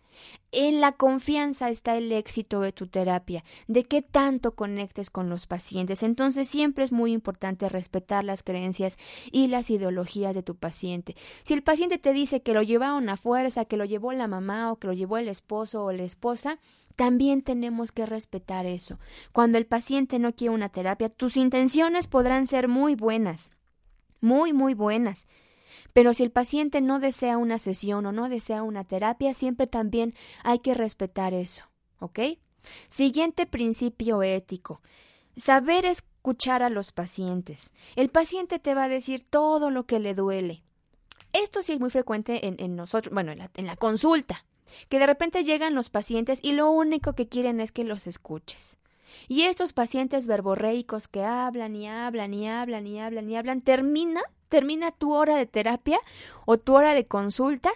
[0.51, 5.47] En la confianza está el éxito de tu terapia, de qué tanto conectes con los
[5.47, 6.03] pacientes.
[6.03, 8.99] Entonces siempre es muy importante respetar las creencias
[9.31, 11.17] y las ideologías de tu paciente.
[11.43, 14.71] Si el paciente te dice que lo llevaron a fuerza, que lo llevó la mamá
[14.71, 16.59] o que lo llevó el esposo o la esposa,
[16.97, 18.99] también tenemos que respetar eso.
[19.33, 23.51] Cuando el paciente no quiere una terapia, tus intenciones podrán ser muy buenas
[24.23, 25.27] muy, muy buenas.
[25.93, 30.15] Pero si el paciente no desea una sesión o no desea una terapia, siempre también
[30.43, 31.65] hay que respetar eso,
[31.99, 32.21] ¿ok?
[32.89, 34.81] Siguiente principio ético.
[35.37, 37.73] Saber escuchar a los pacientes.
[37.97, 40.63] El paciente te va a decir todo lo que le duele.
[41.33, 44.45] Esto sí es muy frecuente en, nosotros, bueno, en la, en la consulta,
[44.91, 48.79] que de repente llegan los pacientes y lo único que quieren es que los escuches.
[49.29, 54.23] Y estos pacientes verborreicos que hablan y hablan y hablan y hablan y hablan, termina,
[54.53, 55.99] termina tu hora de terapia
[56.45, 57.73] o tu hora de consulta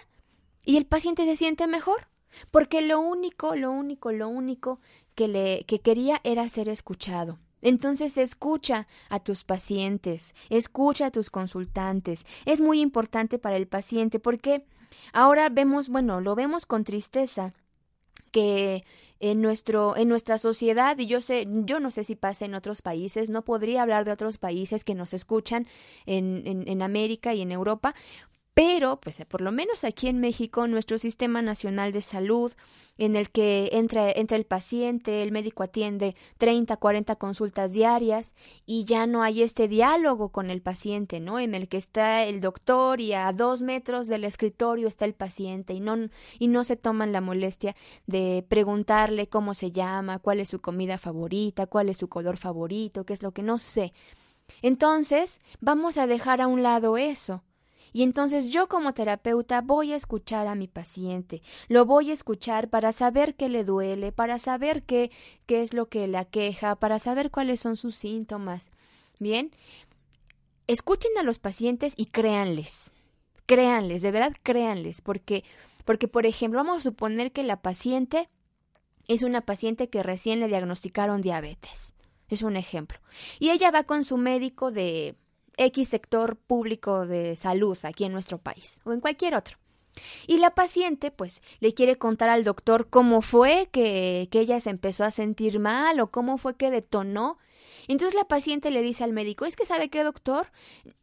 [0.63, 2.07] y el paciente se siente mejor.
[2.51, 4.79] Porque lo único, lo único, lo único
[5.15, 7.39] que le que quería era ser escuchado.
[7.63, 12.27] Entonces escucha a tus pacientes, escucha a tus consultantes.
[12.45, 14.63] Es muy importante para el paciente porque
[15.13, 17.55] ahora vemos, bueno, lo vemos con tristeza
[18.31, 18.83] que
[19.19, 22.81] en nuestro en nuestra sociedad y yo sé yo no sé si pasa en otros
[22.81, 25.65] países no podría hablar de otros países que nos escuchan
[26.05, 27.93] en, en, en América y en Europa
[28.57, 32.53] pero, pues por lo menos aquí en México, nuestro sistema nacional de salud,
[32.97, 38.33] en el que entra, entra el paciente, el médico atiende 30, 40 consultas diarias
[38.65, 41.37] y ya no hay este diálogo con el paciente, ¿no?
[41.37, 45.75] En el que está el doctor y a dos metros del escritorio está el paciente
[45.75, 47.75] y no, y no se toman la molestia
[48.07, 53.05] de preguntarle cómo se llama, cuál es su comida favorita, cuál es su color favorito,
[53.05, 53.93] qué es lo que no sé.
[54.63, 57.43] Entonces, vamos a dejar a un lado eso
[57.93, 62.69] y entonces yo como terapeuta voy a escuchar a mi paciente, lo voy a escuchar
[62.69, 65.11] para saber qué le duele, para saber qué,
[65.45, 68.71] qué es lo que le aqueja, para saber cuáles son sus síntomas.
[69.19, 69.51] Bien,
[70.67, 72.93] escuchen a los pacientes y créanles,
[73.45, 75.43] créanles, de verdad créanles, porque,
[75.85, 78.29] porque por ejemplo, vamos a suponer que la paciente
[79.07, 81.95] es una paciente que recién le diagnosticaron diabetes.
[82.29, 82.99] Es un ejemplo.
[83.39, 85.15] Y ella va con su médico de
[85.57, 89.57] X sector público de salud aquí en nuestro país o en cualquier otro.
[90.27, 94.69] Y la paciente, pues, le quiere contar al doctor cómo fue que, que ella se
[94.69, 97.37] empezó a sentir mal o cómo fue que detonó.
[97.87, 100.51] Entonces la paciente le dice al médico, es que sabe qué, doctor,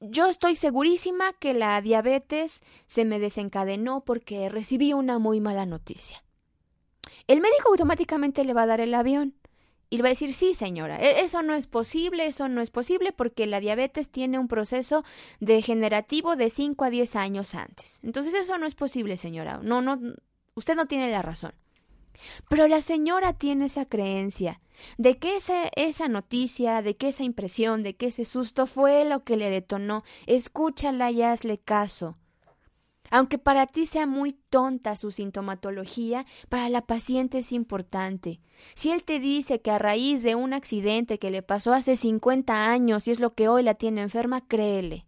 [0.00, 6.22] yo estoy segurísima que la diabetes se me desencadenó porque recibí una muy mala noticia.
[7.26, 9.34] El médico automáticamente le va a dar el avión.
[9.90, 12.70] Y le va a decir, sí, señora, e-, eso no es posible, eso no es
[12.70, 15.04] posible porque la diabetes tiene un proceso
[15.40, 18.00] degenerativo de 5 a 10 años antes.
[18.02, 19.60] Entonces eso no es posible, señora.
[19.62, 20.00] No, no,
[20.54, 21.52] usted no tiene la razón.
[22.48, 24.60] Pero la señora tiene esa creencia
[24.98, 29.24] de que esa, esa noticia, de que esa impresión, de que ese susto fue lo
[29.24, 30.04] que le detonó.
[30.26, 32.16] Escúchala y hazle caso.
[33.10, 38.40] Aunque para ti sea muy tonta su sintomatología, para la paciente es importante.
[38.74, 42.70] Si él te dice que a raíz de un accidente que le pasó hace 50
[42.70, 45.06] años y es lo que hoy la tiene enferma, créele.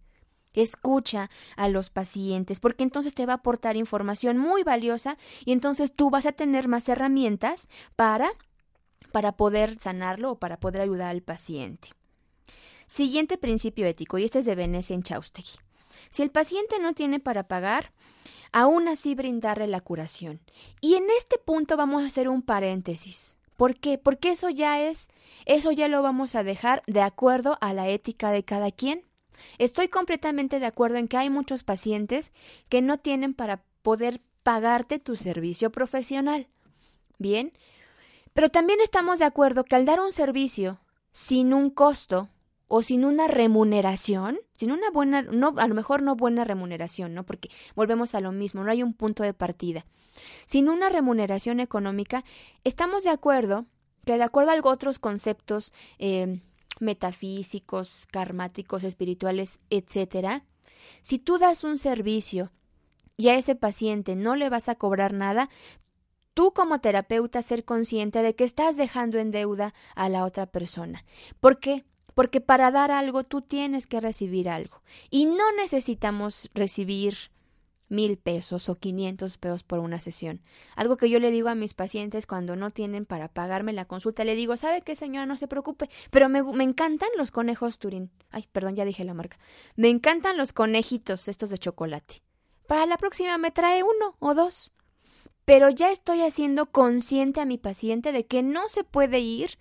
[0.53, 5.93] Escucha a los pacientes, porque entonces te va a aportar información muy valiosa y entonces
[5.95, 8.31] tú vas a tener más herramientas para
[9.13, 11.89] para poder sanarlo o para poder ayudar al paciente.
[12.87, 15.59] Siguiente principio ético, y este es de Venecia en Chaustegui.
[16.11, 17.93] Si el paciente no tiene para pagar,
[18.53, 20.41] aún así brindarle la curación.
[20.81, 23.37] Y en este punto vamos a hacer un paréntesis.
[23.57, 23.99] ¿Por qué?
[23.99, 25.09] Porque eso ya es,
[25.47, 29.03] eso ya lo vamos a dejar de acuerdo a la ética de cada quien.
[29.59, 32.33] Estoy completamente de acuerdo en que hay muchos pacientes
[32.69, 36.49] que no tienen para poder pagarte tu servicio profesional.
[37.19, 37.53] Bien,
[38.35, 40.79] pero también estamos de acuerdo que al dar un servicio
[41.11, 42.29] sin un costo,
[42.69, 47.25] o sin una remuneración, sin una buena, no, a lo mejor no buena remuneración, ¿no?
[47.25, 49.87] Porque volvemos a lo mismo, no hay un punto de partida.
[50.47, 52.25] Sin una remuneración económica,
[52.65, 53.67] estamos de acuerdo
[54.05, 56.41] que de acuerdo a otros conceptos eh,
[56.81, 60.45] metafísicos, karmáticos, espirituales, etcétera,
[61.03, 62.53] si tú das un servicio
[63.17, 65.49] y a ese paciente no le vas a cobrar nada,
[66.35, 71.05] tú como terapeuta ser consciente de que estás dejando en deuda a la otra persona.
[71.41, 71.85] ¿Por qué?
[72.17, 74.81] Porque para dar algo tú tienes que recibir algo.
[75.11, 77.15] Y no necesitamos recibir
[77.91, 80.41] mil pesos o quinientos pesos por una sesión.
[80.77, 84.25] Algo que yo le digo a mis pacientes cuando no tienen para pagarme la consulta,
[84.25, 85.27] le digo, ¿sabe qué señora?
[85.27, 88.11] No se preocupe, pero me, encantan los conejos Turín.
[88.31, 89.39] Ay, perdón, ya dije la marca.
[89.77, 92.23] Me encantan los conejitos estos de chocolate.
[92.67, 94.73] Para la próxima me trae uno o dos.
[95.45, 99.59] Pero ya estoy haciendo consciente a mi paciente de que no se puede ir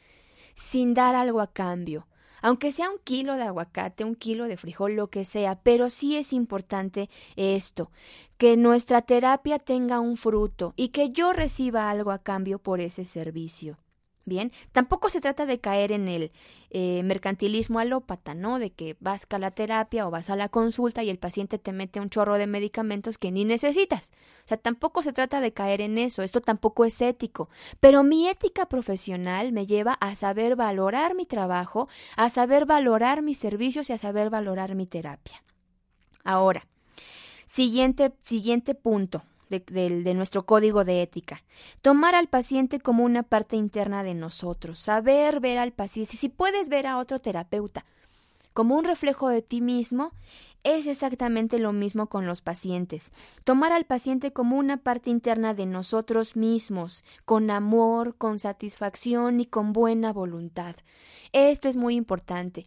[0.54, 2.08] sin dar algo a cambio
[2.46, 6.16] aunque sea un kilo de aguacate, un kilo de frijol, lo que sea, pero sí
[6.16, 7.90] es importante esto,
[8.38, 13.04] que nuestra terapia tenga un fruto y que yo reciba algo a cambio por ese
[13.04, 13.80] servicio.
[14.28, 16.32] Bien, tampoco se trata de caer en el
[16.72, 18.58] eh, mercantilismo alópata, ¿no?
[18.58, 21.72] De que vas a la terapia o vas a la consulta y el paciente te
[21.72, 24.14] mete un chorro de medicamentos que ni necesitas.
[24.44, 27.50] O sea, tampoco se trata de caer en eso, esto tampoco es ético.
[27.80, 33.38] Pero mi ética profesional me lleva a saber valorar mi trabajo, a saber valorar mis
[33.38, 35.44] servicios y a saber valorar mi terapia.
[36.24, 36.66] Ahora,
[37.46, 41.44] siguiente, siguiente punto de, nuestro código de ética.
[41.82, 46.70] Tomar al paciente como una parte interna de nosotros, saber ver al paciente, si puedes
[46.70, 47.86] ver a otro terapeuta
[48.54, 50.14] como un reflejo de ti mismo,
[50.64, 53.12] es exactamente lo mismo con los pacientes.
[53.44, 59.46] Tomar al paciente como una parte interna de nosotros mismos, con amor, con satisfacción y
[59.46, 60.78] con buena voluntad.
[61.34, 62.66] Esto es muy importante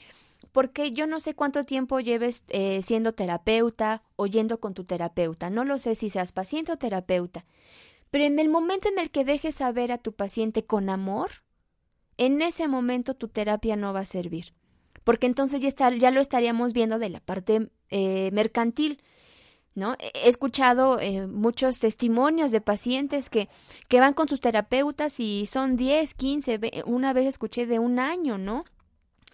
[0.59, 5.51] porque yo no sé cuánto tiempo lleves eh, siendo terapeuta o yendo con tu terapeuta,
[5.51, 7.45] no lo sé si seas paciente o terapeuta,
[8.11, 11.31] pero en el momento en el que dejes saber a tu paciente con amor,
[12.17, 14.53] en ese momento tu terapia no va a servir,
[15.05, 19.01] porque entonces ya, ya lo estaríamos viendo de la parte eh, mercantil.
[19.77, 19.95] ¿No?
[20.01, 23.49] He escuchado eh, muchos testimonios de pacientes que,
[23.87, 28.39] que van con sus terapeutas y son 10, 15, una vez escuché de un año,
[28.39, 28.65] ¿no?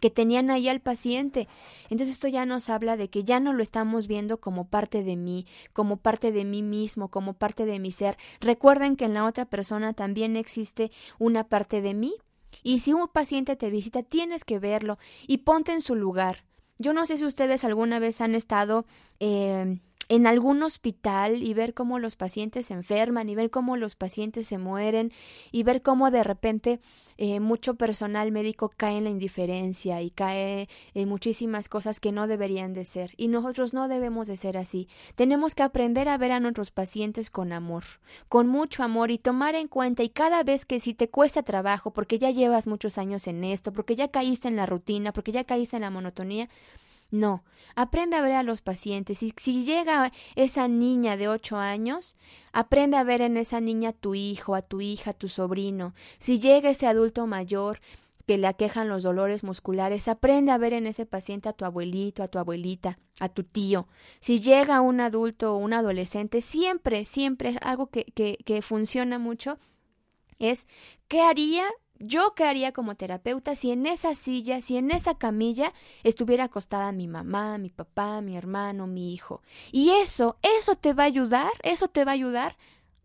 [0.05, 1.49] Que tenían ahí al paciente.
[1.85, 5.17] Entonces esto ya nos habla de que ya no lo estamos viendo como parte de
[5.17, 8.19] mí, como parte de mí mismo, como parte de mi ser.
[8.39, 12.17] Recuerden que en la otra persona también existe una parte de mí.
[12.63, 16.45] Y si un paciente te visita, tienes que verlo y ponte en su lugar.
[16.77, 18.85] Yo no sé si ustedes alguna vez han estado
[19.21, 23.95] eh, en algún hospital y ver cómo los pacientes se enferman y ver cómo los
[23.97, 25.13] pacientes se mueren
[25.53, 26.81] y ver cómo de repente
[27.17, 32.27] eh, mucho personal médico cae en la indiferencia y cae en muchísimas cosas que no
[32.27, 34.89] deberían de ser y nosotros no debemos de ser así.
[35.15, 37.85] Tenemos que aprender a ver a nuestros pacientes con amor,
[38.29, 41.93] con mucho amor y tomar en cuenta y cada vez que si te cuesta trabajo
[41.93, 45.45] porque ya llevas muchos años en esto, porque ya caíste en la rutina, porque ya
[45.45, 46.49] caíste en la monotonía,
[47.15, 47.45] no,
[47.77, 49.23] aprende a ver a los pacientes.
[49.23, 52.17] Y si llega esa niña de ocho años,
[52.53, 55.95] aprende a ver en esa niña a tu hijo, a tu hija, a tu sobrino.
[56.19, 57.81] Si llega ese adulto mayor
[58.27, 62.25] que le aquejan los dolores musculares, aprende a ver en ese paciente a tu abuelito,
[62.25, 63.87] a tu abuelita, a tu tío.
[64.19, 69.59] Si llega un adulto o un adolescente, siempre, siempre algo que, que, que funciona mucho
[70.41, 70.67] es
[71.07, 71.65] ¿qué haría
[72.07, 76.93] yo qué haría como terapeuta si en esa silla, si en esa camilla estuviera acostada
[76.93, 79.43] mi mamá, mi papá, mi hermano, mi hijo.
[79.73, 82.57] Y eso, eso te va a ayudar, eso te va a ayudar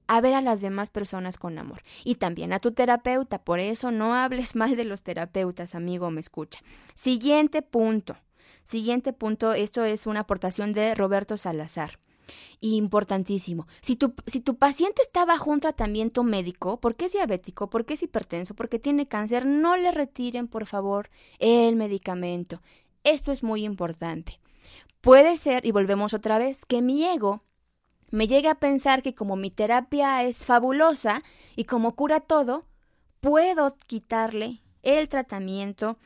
[0.07, 1.83] a ver a las demás personas con amor.
[2.03, 6.21] Y también a tu terapeuta, por eso no hables mal de los terapeutas, amigo, me
[6.21, 6.61] escucha.
[6.95, 8.17] Siguiente punto.
[8.63, 11.99] Siguiente punto, esto es una aportación de Roberto Salazar
[12.61, 13.67] importantísimo.
[13.81, 18.03] Si tu, si tu paciente está bajo un tratamiento médico, porque es diabético, porque es
[18.03, 21.09] hipertenso, porque tiene cáncer, no le retiren, por favor,
[21.39, 22.61] el medicamento.
[23.03, 24.39] Esto es muy importante.
[25.01, 27.43] Puede ser, y volvemos otra vez, que mi ego
[28.11, 31.23] me llegue a pensar que como mi terapia es fabulosa
[31.55, 32.65] y como cura todo,
[33.21, 35.97] puedo quitarle el tratamiento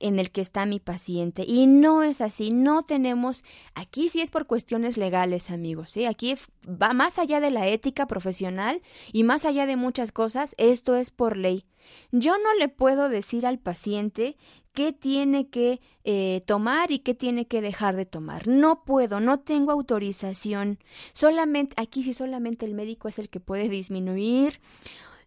[0.00, 1.44] en el que está mi paciente.
[1.46, 6.04] Y no es así, no tenemos, aquí sí es por cuestiones legales, amigos, ¿sí?
[6.04, 6.34] Aquí
[6.66, 8.82] va más allá de la ética profesional
[9.12, 11.64] y más allá de muchas cosas, esto es por ley.
[12.10, 14.36] Yo no le puedo decir al paciente
[14.72, 18.48] qué tiene que eh, tomar y qué tiene que dejar de tomar.
[18.48, 20.78] No puedo, no tengo autorización.
[21.12, 24.60] Solamente, aquí sí solamente el médico es el que puede disminuir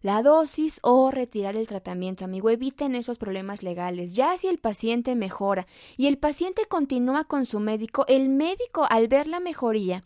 [0.02, 2.50] la dosis o retirar el tratamiento, amigo.
[2.50, 4.14] Eviten esos problemas legales.
[4.14, 9.08] Ya si el paciente mejora y el paciente continúa con su médico, el médico al
[9.08, 10.02] ver la mejoría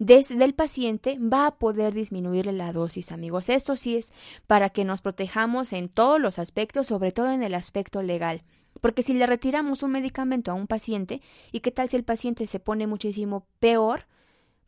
[0.00, 3.50] desde el paciente va a poder disminuirle la dosis, amigos.
[3.50, 4.14] Esto sí es
[4.46, 8.42] para que nos protejamos en todos los aspectos, sobre todo en el aspecto legal.
[8.80, 11.20] Porque si le retiramos un medicamento a un paciente,
[11.52, 14.06] ¿y qué tal si el paciente se pone muchísimo peor?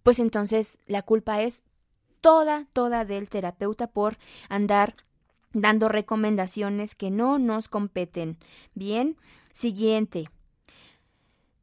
[0.03, 1.65] Pues entonces la culpa es
[2.23, 4.17] toda, toda del terapeuta por
[4.49, 4.97] andar
[5.53, 8.39] dando recomendaciones que no nos competen.
[8.75, 9.19] Bien,
[9.53, 10.31] siguiente.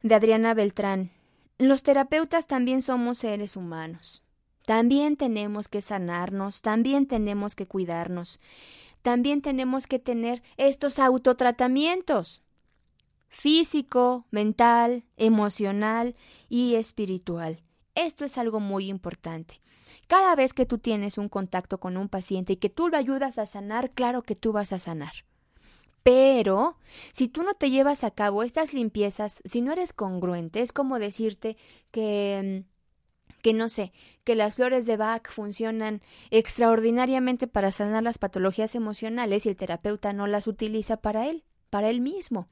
[0.04, 1.10] De Adriana Beltrán.
[1.58, 4.24] Los terapeutas también somos seres humanos.
[4.68, 8.40] También tenemos que sanarnos, también tenemos que cuidarnos,
[9.02, 12.44] también tenemos que tener estos autotratamientos
[13.30, 16.16] físico, mental, emocional
[16.50, 17.62] y espiritual.
[17.96, 19.62] Esto es algo muy importante.
[20.10, 23.38] Cada vez que tú tienes un contacto con un paciente y que tú lo ayudas
[23.38, 25.12] a sanar, claro que tú vas a sanar.
[26.02, 26.78] Pero
[27.12, 30.98] si tú no te llevas a cabo estas limpiezas, si no eres congruente, es como
[30.98, 31.58] decirte
[31.92, 32.66] que
[33.44, 33.94] que no sé,
[34.24, 36.02] que las flores de Bach funcionan
[36.32, 41.92] extraordinariamente para sanar las patologías emocionales y el terapeuta no las utiliza para él, para
[41.92, 42.48] él mismo.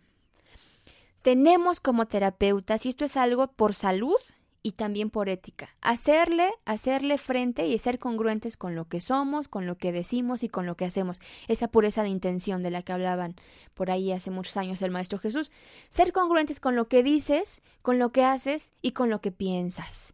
[1.23, 4.15] Tenemos como terapeutas, y esto es algo por salud
[4.63, 9.65] y también por ética, hacerle, hacerle frente y ser congruentes con lo que somos, con
[9.65, 11.21] lo que decimos y con lo que hacemos.
[11.47, 13.35] Esa pureza de intención de la que hablaban
[13.73, 15.51] por ahí hace muchos años el Maestro Jesús.
[15.89, 20.13] Ser congruentes con lo que dices, con lo que haces y con lo que piensas.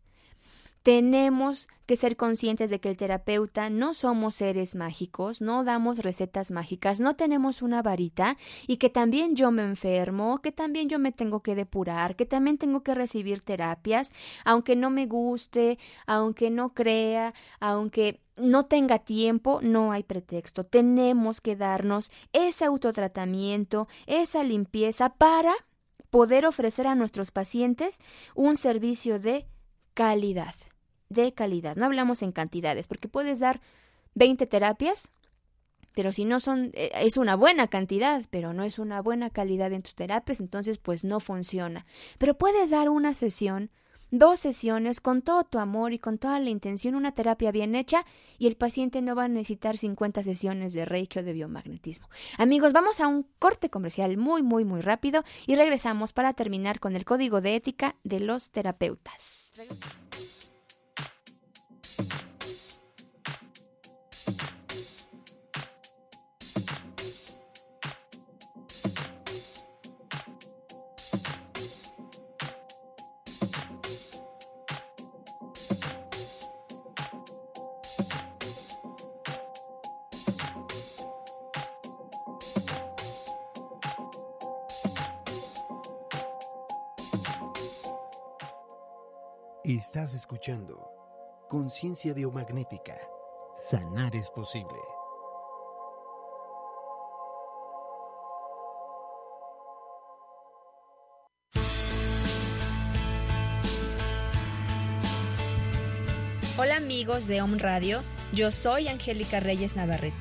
[0.83, 6.51] Tenemos que ser conscientes de que el terapeuta no somos seres mágicos, no damos recetas
[6.51, 8.35] mágicas, no tenemos una varita
[8.67, 12.57] y que también yo me enfermo, que también yo me tengo que depurar, que también
[12.57, 14.11] tengo que recibir terapias,
[14.43, 20.65] aunque no me guste, aunque no crea, aunque no tenga tiempo, no hay pretexto.
[20.65, 25.53] Tenemos que darnos ese autotratamiento, esa limpieza para
[26.09, 27.99] poder ofrecer a nuestros pacientes
[28.35, 29.47] un servicio de
[29.93, 30.53] calidad
[31.13, 31.75] de calidad.
[31.75, 33.61] No hablamos en cantidades, porque puedes dar
[34.15, 35.11] 20 terapias,
[35.95, 39.71] pero si no son, eh, es una buena cantidad, pero no es una buena calidad
[39.71, 41.85] en tus terapias, entonces pues no funciona.
[42.17, 43.69] Pero puedes dar una sesión,
[44.09, 48.05] dos sesiones con todo tu amor y con toda la intención, una terapia bien hecha
[48.37, 52.09] y el paciente no va a necesitar 50 sesiones de reiki o de biomagnetismo.
[52.37, 56.95] Amigos, vamos a un corte comercial muy, muy, muy rápido y regresamos para terminar con
[56.95, 59.51] el código de ética de los terapeutas.
[89.65, 90.92] Estás escuchando
[91.53, 92.95] Conciencia Biomagnética.
[93.53, 94.73] Sanar es posible.
[106.57, 108.01] Hola amigos de Om Radio,
[108.33, 110.17] yo soy Angélica Reyes Navarrete,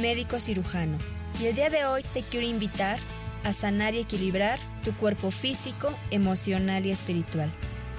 [0.00, 0.98] médico cirujano,
[1.40, 3.00] y el día de hoy te quiero invitar
[3.42, 7.50] a sanar y equilibrar tu cuerpo físico, emocional y espiritual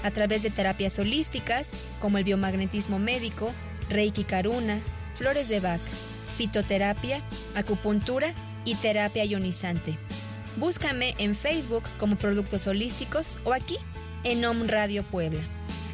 [0.03, 3.51] a través de terapias holísticas como el biomagnetismo médico,
[3.89, 4.79] Reiki Karuna,
[5.15, 5.81] flores de Bach,
[6.35, 7.21] fitoterapia,
[7.55, 8.33] acupuntura
[8.65, 9.97] y terapia ionizante.
[10.57, 13.77] Búscame en Facebook como Productos Holísticos o aquí
[14.23, 15.41] en Om Radio Puebla.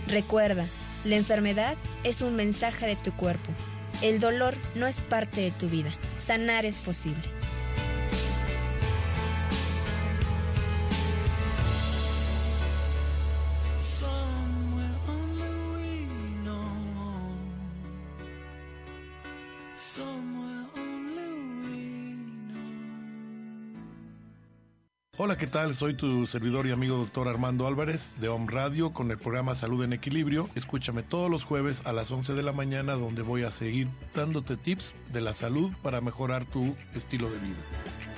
[0.08, 0.66] Recuerda,
[1.06, 3.52] la enfermedad es un mensaje de tu cuerpo.
[4.02, 5.92] El dolor no es parte de tu vida.
[6.18, 7.33] Sanar es posible.
[25.34, 25.74] Hola, ¿qué tal?
[25.74, 29.84] Soy tu servidor y amigo doctor Armando Álvarez de Home Radio con el programa Salud
[29.84, 30.48] en Equilibrio.
[30.54, 34.58] Escúchame todos los jueves a las 11 de la mañana donde voy a seguir dándote
[34.58, 38.13] tips de la salud para mejorar tu estilo de vida.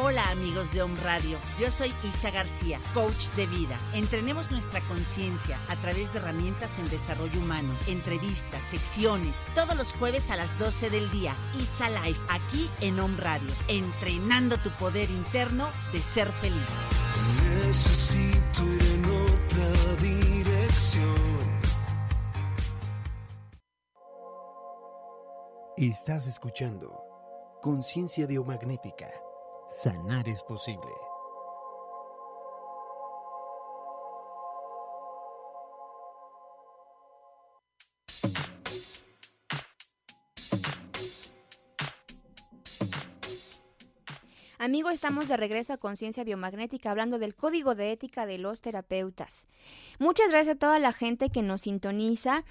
[0.00, 3.76] Hola amigos de Home Radio, yo soy Isa García, coach de vida.
[3.94, 10.30] Entrenemos nuestra conciencia a través de herramientas en desarrollo humano, entrevistas, secciones, todos los jueves
[10.30, 11.34] a las 12 del día.
[11.60, 16.76] Isa Life, aquí en Home Radio, entrenando tu poder interno de ser feliz.
[17.66, 21.60] Necesito ir en otra dirección.
[25.76, 27.02] Estás escuchando
[27.60, 29.08] Conciencia Biomagnética
[29.68, 30.80] Sanar es posible.
[44.56, 49.46] Amigo, estamos de regreso a Conciencia Biomagnética hablando del código de ética de los terapeutas.
[49.98, 52.42] Muchas gracias a toda la gente que nos sintoniza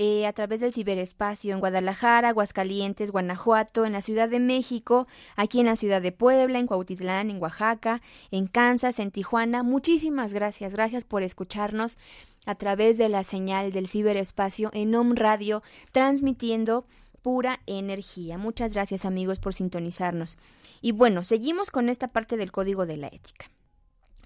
[0.00, 5.58] eh, a través del ciberespacio en Guadalajara, Aguascalientes, Guanajuato, en la Ciudad de México, aquí
[5.58, 9.64] en la Ciudad de Puebla, en Cuautitlán, en Oaxaca, en Kansas, en Tijuana.
[9.64, 11.98] Muchísimas gracias, gracias por escucharnos
[12.46, 16.86] a través de la señal del ciberespacio en OM Radio, transmitiendo
[17.20, 18.38] pura energía.
[18.38, 20.38] Muchas gracias amigos por sintonizarnos.
[20.80, 23.50] Y bueno, seguimos con esta parte del código de la ética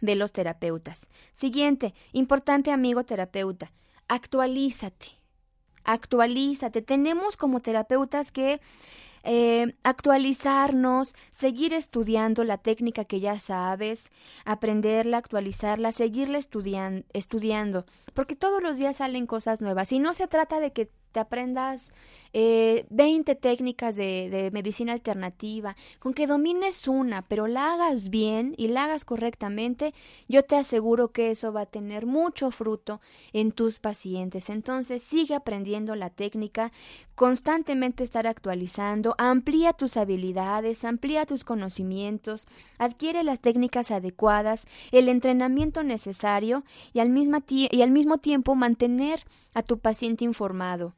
[0.02, 1.08] de los terapeutas.
[1.32, 3.72] Siguiente, importante amigo terapeuta,
[4.08, 5.21] actualízate
[5.84, 6.82] actualízate.
[6.82, 8.60] Tenemos como terapeutas que
[9.24, 14.10] eh, actualizarnos, seguir estudiando la técnica que ya sabes,
[14.44, 20.26] aprenderla, actualizarla, seguirla estudian estudiando, porque todos los días salen cosas nuevas y no se
[20.26, 21.92] trata de que te aprendas
[22.32, 28.54] eh, 20 técnicas de, de, medicina alternativa, con que domines una, pero la hagas bien
[28.56, 29.94] y la hagas correctamente,
[30.28, 33.00] yo te aseguro que eso va a tener mucho fruto
[33.32, 34.50] en tus pacientes.
[34.50, 36.72] Entonces sigue aprendiendo la técnica,
[37.14, 42.46] constantemente estar actualizando, amplía tus habilidades, amplía tus conocimientos,
[42.78, 47.12] adquiere las técnicas adecuadas, el entrenamiento necesario y al
[47.70, 50.94] y al mismo tiempo mantener a tu paciente informado.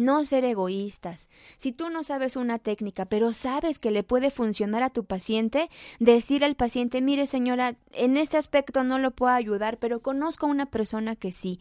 [0.00, 1.28] No ser egoístas.
[1.58, 5.68] Si tú no sabes una técnica, pero sabes que le puede funcionar a tu paciente,
[5.98, 10.48] decir al paciente, mire señora, en este aspecto no lo puedo ayudar, pero conozco a
[10.48, 11.60] una persona que sí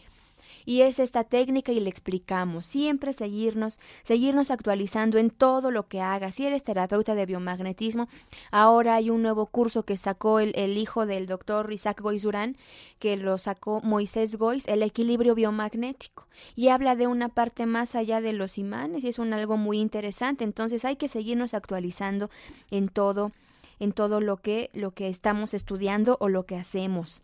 [0.65, 2.65] y es esta técnica y le explicamos.
[2.65, 6.35] Siempre seguirnos, seguirnos actualizando en todo lo que hagas.
[6.35, 8.07] Si eres terapeuta de biomagnetismo,
[8.51, 12.57] ahora hay un nuevo curso que sacó el, el hijo del doctor Isaac Goiz Durán,
[12.99, 16.27] que lo sacó Moisés Goiz, el equilibrio biomagnético.
[16.55, 19.79] Y habla de una parte más allá de los imanes y es un algo muy
[19.79, 20.43] interesante.
[20.43, 22.29] Entonces hay que seguirnos actualizando
[22.71, 23.31] en todo
[23.79, 27.21] en todo lo que lo que estamos estudiando o lo que hacemos.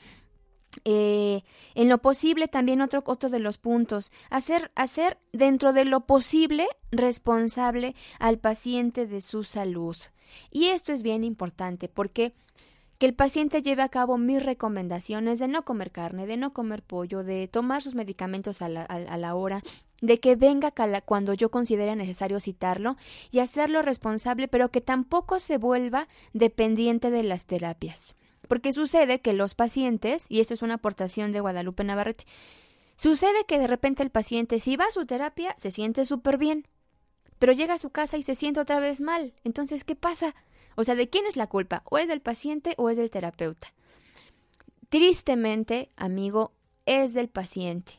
[0.83, 6.01] Eh, en lo posible también otro, otro de los puntos, hacer, hacer dentro de lo
[6.01, 9.95] posible responsable al paciente de su salud.
[10.51, 12.33] Y esto es bien importante porque
[12.97, 16.81] que el paciente lleve a cabo mis recomendaciones de no comer carne, de no comer
[16.81, 19.61] pollo, de tomar sus medicamentos a la, a la hora,
[20.01, 20.73] de que venga
[21.05, 22.95] cuando yo considere necesario citarlo
[23.31, 28.15] y hacerlo responsable, pero que tampoco se vuelva dependiente de las terapias.
[28.47, 32.25] Porque sucede que los pacientes, y esto es una aportación de Guadalupe Navarrete,
[32.95, 36.67] sucede que de repente el paciente, si va a su terapia, se siente súper bien,
[37.39, 39.33] pero llega a su casa y se siente otra vez mal.
[39.43, 40.35] Entonces, ¿qué pasa?
[40.75, 41.83] O sea, ¿de quién es la culpa?
[41.85, 43.73] ¿O es del paciente o es del terapeuta?
[44.89, 46.53] Tristemente, amigo,
[46.85, 47.93] es del paciente.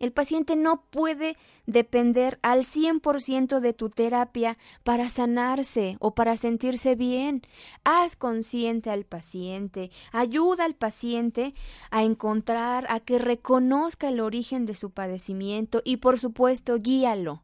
[0.00, 1.36] El paciente no puede
[1.66, 7.42] depender al 100% de tu terapia para sanarse o para sentirse bien.
[7.82, 11.54] Haz consciente al paciente, ayuda al paciente
[11.90, 17.42] a encontrar, a que reconozca el origen de su padecimiento y por supuesto guíalo.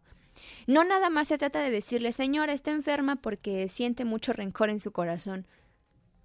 [0.66, 4.80] No nada más se trata de decirle, señora, está enferma porque siente mucho rencor en
[4.80, 5.46] su corazón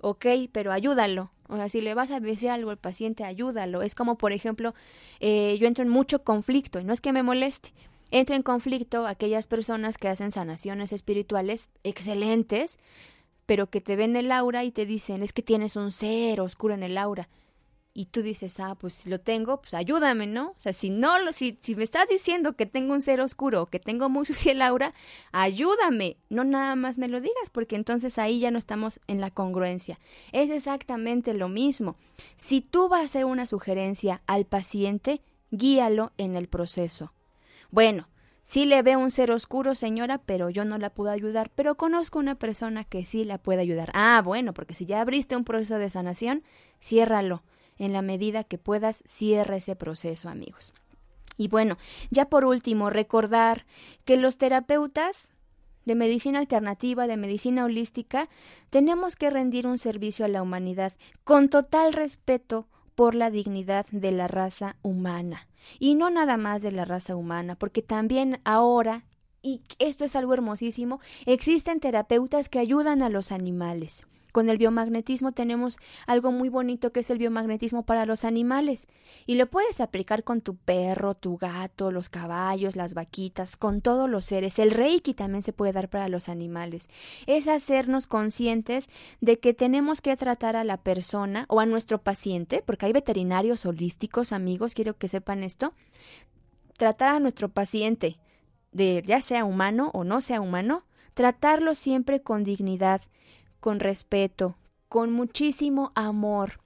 [0.01, 1.31] ok, pero ayúdalo.
[1.47, 3.81] O sea, si le vas a decir algo al paciente, ayúdalo.
[3.81, 4.73] Es como, por ejemplo,
[5.19, 7.73] eh, yo entro en mucho conflicto, y no es que me moleste,
[8.11, 12.79] entro en conflicto aquellas personas que hacen sanaciones espirituales excelentes,
[13.45, 16.75] pero que te ven el aura y te dicen, es que tienes un ser oscuro
[16.75, 17.29] en el aura
[17.99, 20.51] y tú dices, ah, pues si lo tengo, pues ayúdame, ¿no?
[20.51, 23.77] O sea, si no, si, si me estás diciendo que tengo un ser oscuro, que
[23.81, 24.93] tengo muy sucia el aura,
[25.33, 29.31] ayúdame, no nada más me lo digas, porque entonces ahí ya no estamos en la
[29.31, 29.99] congruencia.
[30.31, 31.97] Es exactamente lo mismo.
[32.37, 35.21] Si tú vas a hacer una sugerencia al paciente,
[35.51, 37.11] guíalo en el proceso.
[37.69, 38.07] Bueno,
[38.43, 42.17] sí le veo un ser oscuro, señora, pero yo no la puedo ayudar, pero conozco
[42.17, 43.91] una persona que sí la puede ayudar.
[43.93, 46.43] Ah, bueno, porque si ya abriste un proceso de sanación,
[46.81, 47.43] ciérralo
[47.79, 50.73] en la medida que puedas, cierra ese proceso, amigos.
[51.37, 51.77] Y bueno,
[52.11, 53.65] ya por último, recordar
[54.05, 55.33] que los terapeutas
[55.85, 58.29] de medicina alternativa, de medicina holística,
[58.69, 64.11] tenemos que rendir un servicio a la humanidad con total respeto por la dignidad de
[64.11, 65.47] la raza humana.
[65.79, 69.05] Y no nada más de la raza humana, porque también ahora,
[69.41, 74.05] y esto es algo hermosísimo, existen terapeutas que ayudan a los animales.
[74.31, 78.87] Con el biomagnetismo tenemos algo muy bonito que es el biomagnetismo para los animales
[79.25, 84.09] y lo puedes aplicar con tu perro, tu gato, los caballos, las vaquitas, con todos
[84.09, 84.59] los seres.
[84.59, 86.89] El reiki también se puede dar para los animales.
[87.25, 88.89] Es hacernos conscientes
[89.21, 93.65] de que tenemos que tratar a la persona o a nuestro paciente, porque hay veterinarios
[93.65, 95.73] holísticos, amigos, quiero que sepan esto,
[96.77, 98.19] tratar a nuestro paciente,
[98.71, 103.01] de ya sea humano o no sea humano, tratarlo siempre con dignidad,
[103.59, 104.55] con respeto,
[104.87, 106.59] con muchísimo amor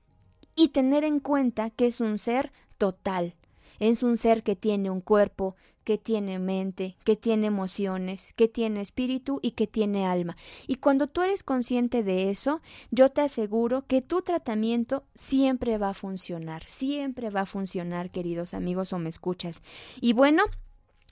[0.56, 3.36] y tener en cuenta que es un ser total.
[3.80, 8.82] Es un ser que tiene un cuerpo, que tiene mente, que tiene emociones, que tiene
[8.82, 10.38] espíritu y que tiene alma.
[10.68, 15.90] Y cuando tú eres consciente de eso, yo te aseguro que tu tratamiento siempre va
[15.90, 19.62] a funcionar, siempre va a funcionar, queridos amigos o me escuchas.
[20.00, 20.44] Y bueno,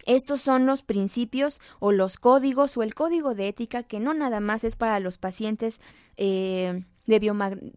[0.05, 4.39] estos son los principios o los códigos o el código de ética que no nada
[4.39, 5.81] más es para los pacientes
[6.17, 6.83] eh,
[7.19, 7.19] de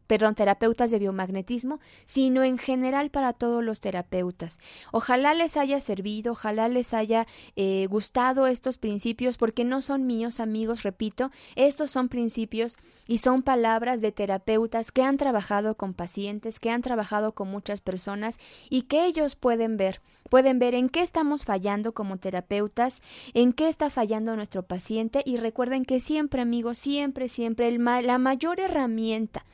[0.07, 4.59] perdón, terapeutas de biomagnetismo, sino en general para todos los terapeutas.
[4.93, 10.41] Ojalá les haya servido, ojalá les haya eh, gustado estos principios, porque no son míos,
[10.41, 16.61] amigos, repito, estos son principios y son palabras de terapeutas que han trabajado con pacientes,
[16.61, 18.39] que han trabajado con muchas personas
[18.71, 23.03] y que ellos pueden ver, pueden ver en qué estamos fallando como terapeutas,
[23.35, 28.19] en qué está fallando nuestro paciente y recuerden que siempre, amigos, siempre, siempre el la
[28.19, 29.45] mayor herramienta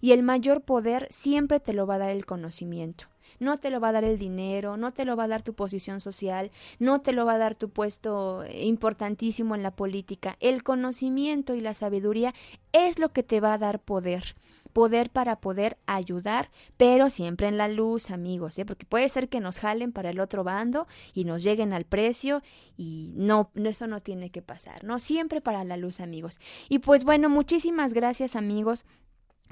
[0.00, 3.06] y el mayor poder siempre te lo va a dar el conocimiento
[3.40, 5.54] no te lo va a dar el dinero, no te lo va a dar tu
[5.54, 10.36] posición social, no te lo va a dar tu puesto importantísimo en la política.
[10.40, 12.34] El conocimiento y la sabiduría
[12.72, 14.34] es lo que te va a dar poder
[14.78, 18.64] poder para poder ayudar, pero siempre en la luz, amigos, ¿eh?
[18.64, 22.42] porque puede ser que nos jalen para el otro bando y nos lleguen al precio
[22.76, 25.00] y no, eso no tiene que pasar, ¿no?
[25.00, 26.38] Siempre para la luz, amigos.
[26.68, 28.84] Y pues bueno, muchísimas gracias, amigos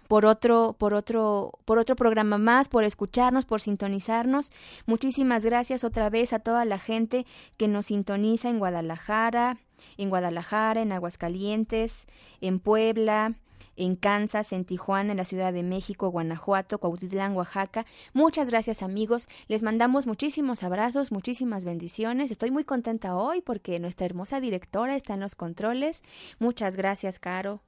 [0.07, 4.53] por otro, por otro, por otro programa más, por escucharnos, por sintonizarnos.
[4.87, 9.59] Muchísimas gracias otra vez a toda la gente que nos sintoniza en Guadalajara,
[9.97, 12.07] en Guadalajara, en Aguascalientes,
[12.41, 13.35] en Puebla,
[13.77, 17.87] en Kansas, en Tijuana, en la Ciudad de México, Guanajuato, Cuautitlán, Oaxaca.
[18.13, 22.31] Muchas gracias amigos, les mandamos muchísimos abrazos, muchísimas bendiciones.
[22.31, 26.03] Estoy muy contenta hoy porque nuestra hermosa directora está en los controles.
[26.39, 27.61] Muchas gracias, Caro.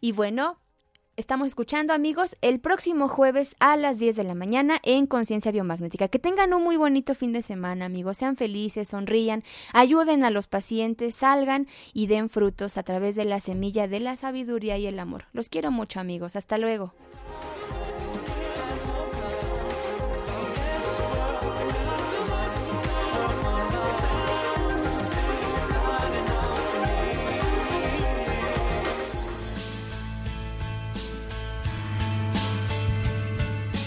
[0.00, 0.58] Y bueno,
[1.20, 6.08] estamos escuchando, amigos, el próximo jueves a las 10 de la mañana en Conciencia Biomagnética.
[6.08, 8.16] Que tengan un muy bonito fin de semana, amigos.
[8.16, 9.44] Sean felices, sonrían,
[9.74, 14.16] ayuden a los pacientes, salgan y den frutos a través de la semilla de la
[14.16, 15.24] sabiduría y el amor.
[15.32, 16.36] Los quiero mucho, amigos.
[16.36, 16.94] Hasta luego.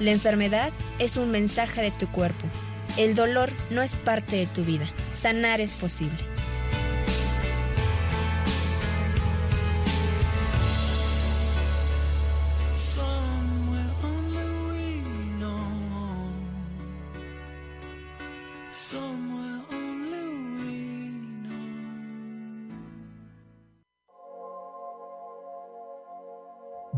[0.00, 2.46] la enfermedad es un mensaje de tu cuerpo.
[2.96, 4.86] El dolor no es parte de tu vida.
[5.12, 6.18] Sanar es posible.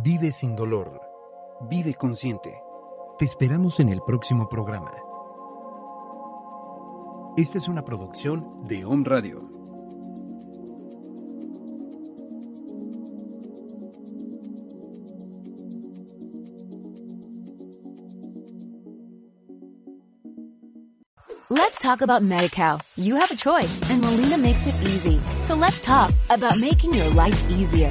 [0.06, 1.00] Vive sin dolor.
[1.68, 2.65] Vive consciente.
[3.18, 4.90] Te esperamos en el próximo programa.
[7.38, 9.56] Esta es una producción de Home Radio.
[21.48, 22.82] Let's talk about MediCal.
[22.96, 25.20] You have a choice and Molina makes it easy.
[25.44, 27.90] So let's talk about making your life easier,